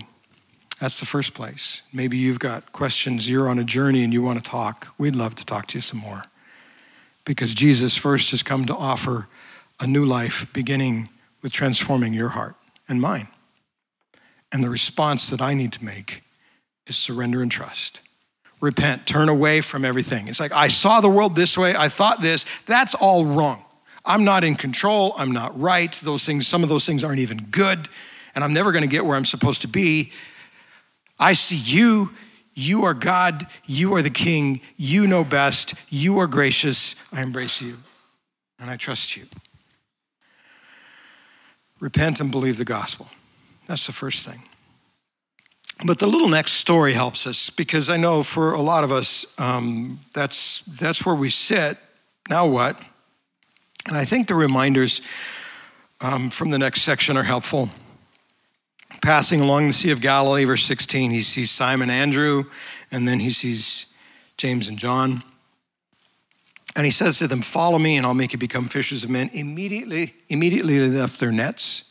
[0.79, 1.81] that's the first place.
[1.91, 4.95] Maybe you've got questions, you're on a journey and you want to talk.
[4.97, 6.23] We'd love to talk to you some more.
[7.25, 9.27] Because Jesus first has come to offer
[9.77, 11.09] a new life, beginning
[11.41, 12.55] with transforming your heart
[12.87, 13.27] and mine.
[14.51, 16.23] And the response that I need to make
[16.87, 18.01] is surrender and trust
[18.61, 20.27] repent, turn away from everything.
[20.27, 22.45] It's like, I saw the world this way, I thought this.
[22.65, 23.63] That's all wrong.
[24.05, 25.91] I'm not in control, I'm not right.
[26.03, 27.87] Those things, some of those things aren't even good,
[28.35, 30.11] and I'm never to get where I'm supposed to be.
[31.19, 32.11] I see you.
[32.53, 33.47] You are God.
[33.65, 34.61] You are the King.
[34.77, 35.73] You know best.
[35.89, 36.95] You are gracious.
[37.11, 37.77] I embrace you,
[38.59, 39.25] and I trust you.
[41.79, 43.07] Repent and believe the gospel.
[43.65, 44.43] That's the first thing.
[45.85, 49.25] But the little next story helps us because I know for a lot of us,
[49.37, 51.77] um, that's, that's where we sit.
[52.29, 52.81] Now what?
[53.87, 55.01] And I think the reminders
[56.01, 57.69] um, from the next section are helpful.
[59.01, 62.45] Passing along the Sea of Galilee, verse 16, he sees Simon Andrew,
[62.91, 63.85] and then he sees
[64.37, 65.23] James and John.
[66.75, 69.29] And he says to them, Follow me, and I'll make you become fishers of men.
[69.33, 71.89] Immediately, immediately they left their nets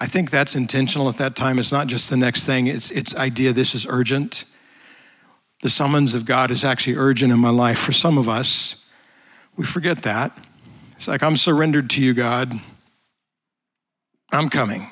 [0.00, 1.58] I think that's intentional at that time.
[1.58, 4.44] It's not just the next thing, it's, it's idea this is urgent.
[5.62, 7.80] The summons of God is actually urgent in my life.
[7.80, 8.84] For some of us,
[9.56, 10.38] we forget that.
[10.94, 12.54] It's like, I'm surrendered to you, God.
[14.30, 14.86] I'm coming.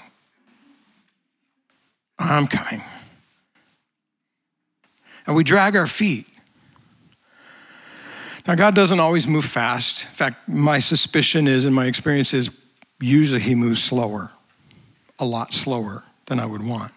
[2.19, 2.83] I'm coming.
[5.25, 6.27] And we drag our feet.
[8.47, 10.05] Now, God doesn't always move fast.
[10.05, 12.51] In fact, my suspicion is, and my experience is,
[13.01, 14.31] usually He moves slower
[15.19, 16.93] a lot slower than I would want.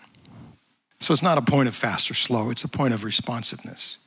[1.00, 3.98] So it's not a point of fast or slow, it's a point of responsiveness.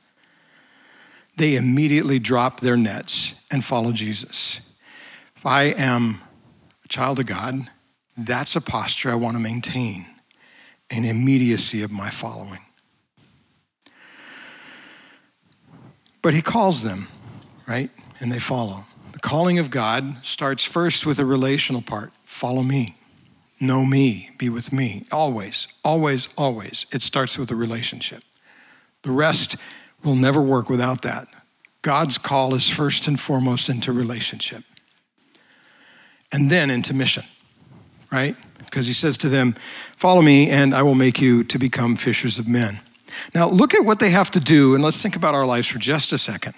[1.35, 4.61] They immediately drop their nets and follow Jesus.
[5.35, 6.21] If I am
[6.85, 7.67] a child of God,
[8.15, 10.05] that's a posture I want to maintain
[10.91, 12.59] an immediacy of my following.
[16.21, 17.07] But he calls them,
[17.67, 17.89] right?
[18.19, 18.85] And they follow.
[19.11, 22.97] The calling of God starts first with a relational part follow me
[23.63, 25.05] know me, be with me.
[25.11, 26.85] Always, always, always.
[26.91, 28.23] It starts with a relationship.
[29.01, 29.55] The rest
[30.03, 31.27] will never work without that.
[31.81, 34.63] God's call is first and foremost into relationship
[36.31, 37.23] and then into mission,
[38.11, 38.35] right?
[38.59, 39.55] Because he says to them,
[39.97, 42.79] Follow me, and I will make you to become fishers of men.
[43.35, 45.79] Now, look at what they have to do, and let's think about our lives for
[45.79, 46.55] just a second.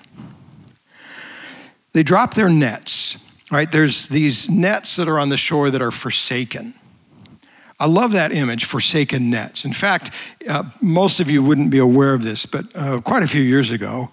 [1.95, 3.17] They drop their nets,
[3.49, 3.71] right?
[3.71, 6.73] There's these nets that are on the shore that are forsaken.
[7.79, 9.63] I love that image, forsaken nets.
[9.63, 10.11] In fact,
[10.45, 13.71] uh, most of you wouldn't be aware of this, but uh, quite a few years
[13.71, 14.11] ago,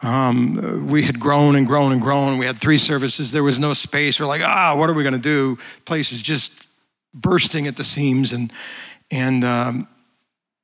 [0.00, 2.38] um, we had grown and grown and grown.
[2.38, 3.32] We had three services.
[3.32, 4.20] There was no space.
[4.20, 5.58] We're like, ah, what are we going to do?
[5.86, 6.68] Place is just
[7.12, 8.32] bursting at the seams.
[8.32, 8.52] And,
[9.10, 9.88] and um,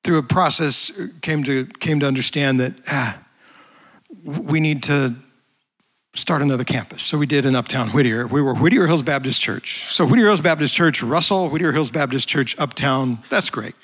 [0.05, 3.19] through a process, came to, came to understand that ah,
[4.23, 5.17] we need to
[6.15, 7.03] start another campus.
[7.03, 8.27] So we did in Uptown Whittier.
[8.27, 9.93] We were Whittier Hills Baptist Church.
[9.93, 13.75] So Whittier Hills Baptist Church, Russell, Whittier Hills Baptist Church, Uptown, that's great.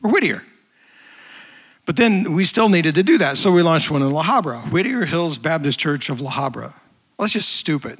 [0.00, 0.44] We're Whittier.
[1.86, 3.38] But then we still needed to do that.
[3.38, 6.72] So we launched one in La Habra, Whittier Hills Baptist Church of La Habra.
[6.72, 6.72] Well,
[7.20, 7.98] that's just stupid.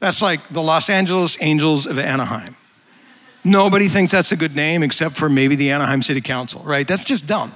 [0.00, 2.56] That's like the Los Angeles Angels of Anaheim.
[3.42, 6.86] Nobody thinks that's a good name except for maybe the Anaheim City Council, right?
[6.86, 7.52] That's just dumb.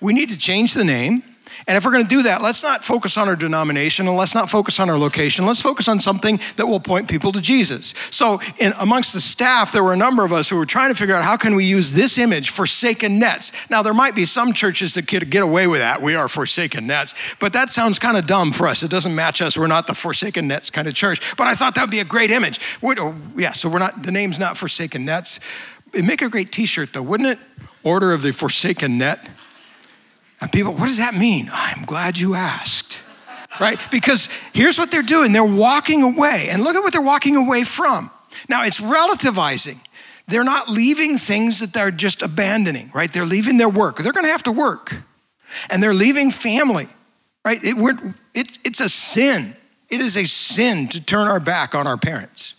[0.00, 1.24] We need to change the name
[1.66, 4.34] and if we're going to do that, let's not focus on our denomination and let's
[4.34, 5.46] not focus on our location.
[5.46, 7.94] Let's focus on something that will point people to Jesus.
[8.10, 10.94] So, in, amongst the staff, there were a number of us who were trying to
[10.94, 13.52] figure out how can we use this image, forsaken nets.
[13.70, 16.00] Now, there might be some churches that could get away with that.
[16.00, 18.82] We are forsaken nets, but that sounds kind of dumb for us.
[18.82, 19.56] It doesn't match us.
[19.58, 21.20] We're not the forsaken nets kind of church.
[21.36, 22.60] But I thought that would be a great image.
[22.82, 24.02] Oh, yeah, so we're not.
[24.02, 25.40] The name's not forsaken nets.
[25.92, 27.38] It'd make a great T-shirt, though, wouldn't it?
[27.82, 29.26] Order of the Forsaken Net.
[30.40, 31.48] And people, what does that mean?
[31.52, 32.98] I'm glad you asked.
[33.60, 33.80] Right?
[33.90, 36.48] Because here's what they're doing they're walking away.
[36.48, 38.10] And look at what they're walking away from.
[38.48, 39.80] Now, it's relativizing.
[40.28, 43.10] They're not leaving things that they're just abandoning, right?
[43.10, 43.98] They're leaving their work.
[43.98, 44.94] They're going to have to work.
[45.70, 46.86] And they're leaving family,
[47.44, 47.58] right?
[47.64, 47.76] It,
[48.34, 49.56] it, it's a sin.
[49.88, 52.54] It is a sin to turn our back on our parents.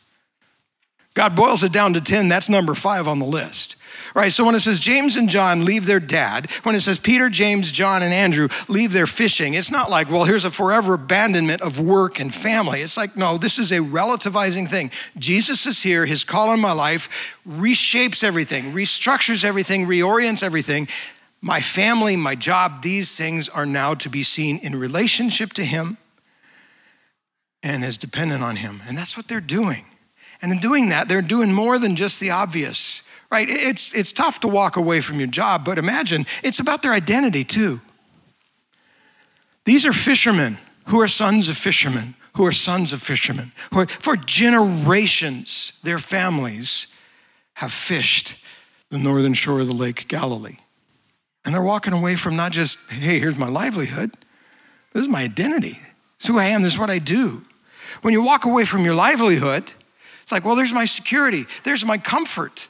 [1.14, 3.76] God boils it down to 10, that's number five on the list.
[4.16, 7.30] Right, so when it says James and John leave their dad, when it says Peter,
[7.30, 11.62] James, John, and Andrew leave their fishing, it's not like, well, here's a forever abandonment
[11.62, 12.82] of work and family.
[12.82, 14.92] It's like, no, this is a relativizing thing.
[15.18, 20.88] Jesus is here, his call in my life reshapes everything, restructures everything, reorients everything.
[21.42, 25.98] My family, my job, these things are now to be seen in relationship to him
[27.64, 28.82] and as dependent on him.
[28.88, 29.86] And that's what they're doing.
[30.42, 33.48] And in doing that, they're doing more than just the obvious, right?
[33.50, 37.44] It's, it's tough to walk away from your job, but imagine it's about their identity
[37.44, 37.82] too.
[39.66, 43.88] These are fishermen who are sons of fishermen, who are sons of fishermen, who are,
[43.88, 46.88] for generations, their families
[47.56, 48.36] have fished
[48.90, 50.58] the northern shore of the Lake Galilee.
[51.46, 54.12] And they're walking away from not just, hey, here's my livelihood,
[54.94, 55.78] this is my identity.
[56.18, 57.46] This is who I am, this is what I do.
[58.02, 59.72] When you walk away from your livelihood,
[60.24, 62.68] it's like, well, there's my security, there's my comfort.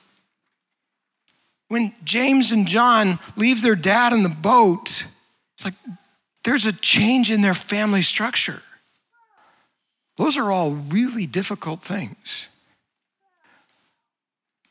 [1.69, 5.05] When James and John leave their dad in the boat,
[5.63, 5.75] like
[6.43, 8.61] there's a change in their family structure.
[10.17, 12.49] Those are all really difficult things,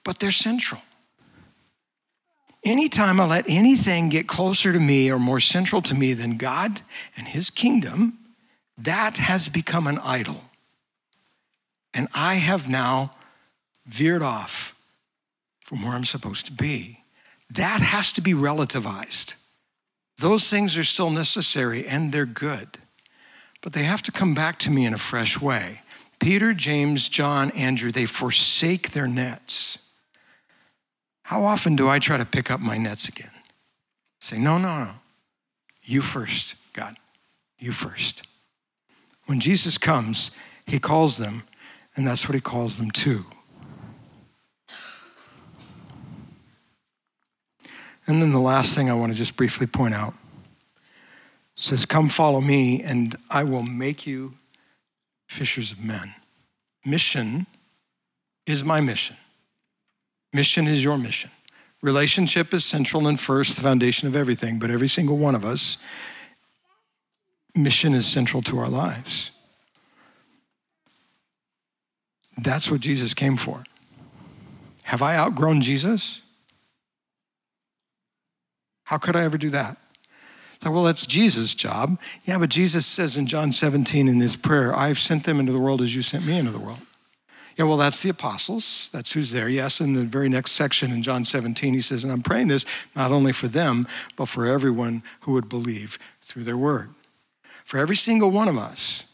[0.04, 0.82] but they're central.
[2.64, 6.82] Anytime I let anything get closer to me or more central to me than God
[7.16, 8.18] and His kingdom,
[8.76, 10.42] that has become an idol.
[11.94, 13.12] And I have now
[13.86, 14.74] veered off
[15.68, 17.00] from where I'm supposed to be.
[17.50, 19.34] That has to be relativized.
[20.16, 22.78] Those things are still necessary and they're good,
[23.60, 25.82] but they have to come back to me in a fresh way.
[26.20, 29.76] Peter, James, John, Andrew, they forsake their nets.
[31.24, 33.30] How often do I try to pick up my nets again?
[34.20, 34.92] Say, no, no, no.
[35.84, 36.96] You first, God.
[37.58, 38.22] You first.
[39.26, 40.30] When Jesus comes,
[40.64, 41.42] he calls them
[41.94, 43.26] and that's what he calls them to.
[48.08, 50.14] And then the last thing I want to just briefly point out
[51.56, 54.34] says, Come follow me, and I will make you
[55.26, 56.14] fishers of men.
[56.86, 57.46] Mission
[58.46, 59.16] is my mission.
[60.32, 61.30] Mission is your mission.
[61.82, 65.76] Relationship is central and first, the foundation of everything, but every single one of us,
[67.54, 69.32] mission is central to our lives.
[72.38, 73.64] That's what Jesus came for.
[74.84, 76.22] Have I outgrown Jesus?
[78.88, 79.76] How could I ever do that?
[80.64, 81.98] Like, well, that's Jesus' job.
[82.24, 85.58] Yeah, but Jesus says in John 17 in this prayer, I've sent them into the
[85.58, 86.78] world as you sent me into the world.
[87.58, 88.88] Yeah, well, that's the apostles.
[88.90, 89.46] That's who's there.
[89.46, 92.64] Yes, in the very next section in John 17, he says, and I'm praying this
[92.96, 93.86] not only for them,
[94.16, 96.88] but for everyone who would believe through their word.
[97.66, 99.04] For every single one of us,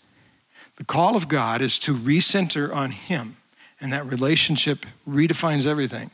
[0.76, 3.38] the call of God is to recenter on Him,
[3.80, 6.12] and that relationship redefines everything.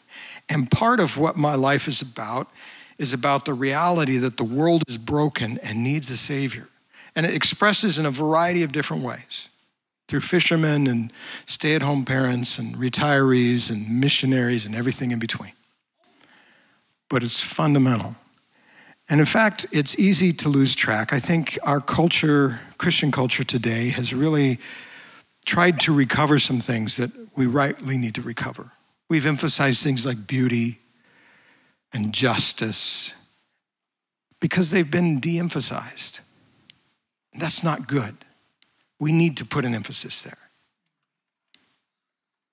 [0.48, 2.48] And part of what my life is about
[3.00, 6.68] is about the reality that the world is broken and needs a Savior.
[7.16, 9.48] And it expresses in a variety of different ways
[10.06, 11.10] through fishermen and
[11.46, 15.54] stay at home parents and retirees and missionaries and everything in between.
[17.08, 18.16] But it's fundamental.
[19.08, 21.14] And in fact, it's easy to lose track.
[21.14, 24.58] I think our culture, Christian culture today, has really
[25.46, 28.72] tried to recover some things that we rightly need to recover.
[29.08, 30.79] We've emphasized things like beauty
[31.92, 33.14] and justice
[34.40, 36.20] because they've been de emphasized.
[37.34, 38.16] That's not good.
[38.98, 40.38] We need to put an emphasis there.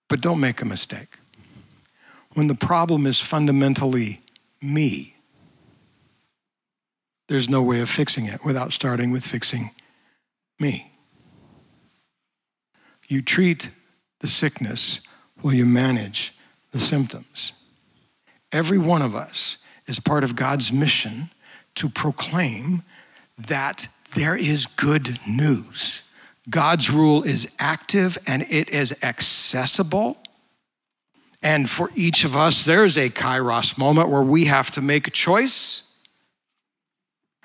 [0.08, 1.18] But don't make a mistake.
[2.34, 4.22] When the problem is fundamentally
[4.62, 5.16] me,
[7.28, 9.72] there's no way of fixing it without starting with fixing
[10.60, 10.92] me.
[13.08, 13.70] You treat
[14.20, 15.02] the sickness
[15.42, 16.34] while you manage
[16.72, 17.54] the symptoms.
[18.52, 21.30] Every one of us is part of God's mission
[21.76, 22.84] to proclaim
[23.38, 26.04] that there is good news.
[26.50, 30.18] God's rule is active and it is accessible.
[31.42, 35.12] And for each of us, there's a kairos moment where we have to make a
[35.12, 35.84] choice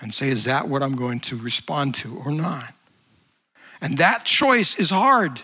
[0.01, 2.75] and say, is that what I'm going to respond to or not?
[3.81, 5.43] And that choice is hard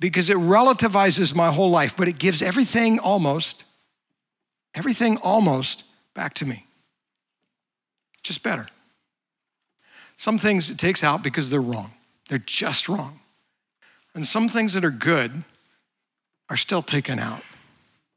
[0.00, 3.64] because it relativizes my whole life, but it gives everything almost,
[4.74, 6.66] everything almost back to me.
[8.22, 8.66] Just better.
[10.16, 11.92] Some things it takes out because they're wrong,
[12.28, 13.20] they're just wrong.
[14.14, 15.42] And some things that are good
[16.50, 17.42] are still taken out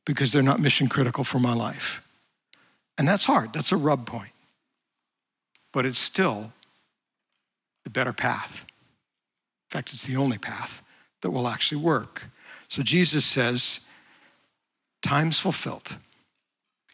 [0.06, 2.02] because they're not mission critical for my life.
[2.98, 4.32] And that's hard, that's a rub point
[5.76, 6.54] but it's still
[7.84, 8.62] the better path.
[8.62, 10.82] In fact, it's the only path
[11.20, 12.30] that will actually work.
[12.70, 13.82] So Jesus says,
[15.02, 15.98] Time's fulfilled.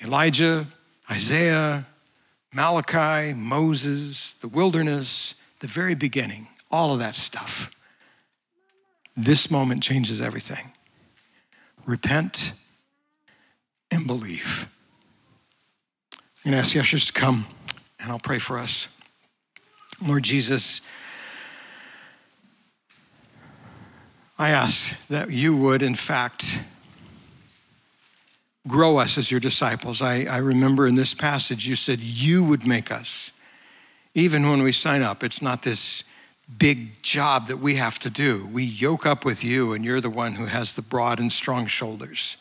[0.03, 0.67] Elijah,
[1.09, 1.85] Isaiah,
[2.53, 7.71] Malachi, Moses, the wilderness, the very beginning, all of that stuff.
[9.15, 10.71] This moment changes everything.
[11.85, 12.53] Repent
[13.89, 14.67] and believe.
[16.13, 17.45] I'm going to ask the ushers to come
[17.99, 18.87] and I'll pray for us.
[20.03, 20.81] Lord Jesus,
[24.39, 26.59] I ask that you would, in fact,
[28.67, 30.01] grow us as your disciples.
[30.01, 33.31] I, I remember in this passage you said you would make us.
[34.13, 36.03] Even when we sign up, it's not this
[36.57, 38.45] big job that we have to do.
[38.45, 41.65] We yoke up with you, and you're the one who has the broad and strong
[41.65, 42.37] shoulders.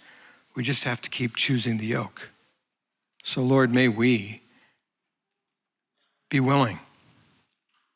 [0.54, 2.30] We just have to keep choosing the yoke.
[3.22, 4.42] So, Lord, may we
[6.28, 6.80] be willing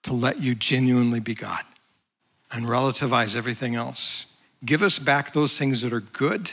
[0.05, 1.63] to let you genuinely be God
[2.53, 4.27] and relativize everything else.
[4.65, 6.53] Give us back those things that are good,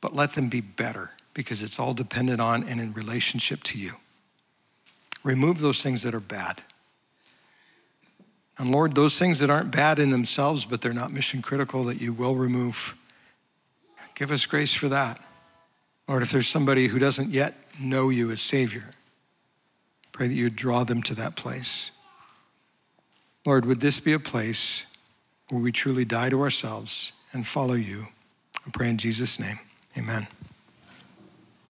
[0.00, 3.94] but let them be better because it's all dependent on and in relationship to you.
[5.22, 6.62] Remove those things that are bad.
[8.58, 12.00] And Lord, those things that aren't bad in themselves, but they're not mission critical, that
[12.00, 12.94] you will remove.
[14.14, 15.18] Give us grace for that.
[16.06, 18.90] Lord, if there's somebody who doesn't yet know you as Savior,
[20.12, 21.90] pray that you draw them to that place.
[23.46, 24.84] Lord, would this be a place
[25.48, 28.08] where we truly die to ourselves and follow you?
[28.66, 29.58] I pray in Jesus' name.
[29.98, 30.28] Amen.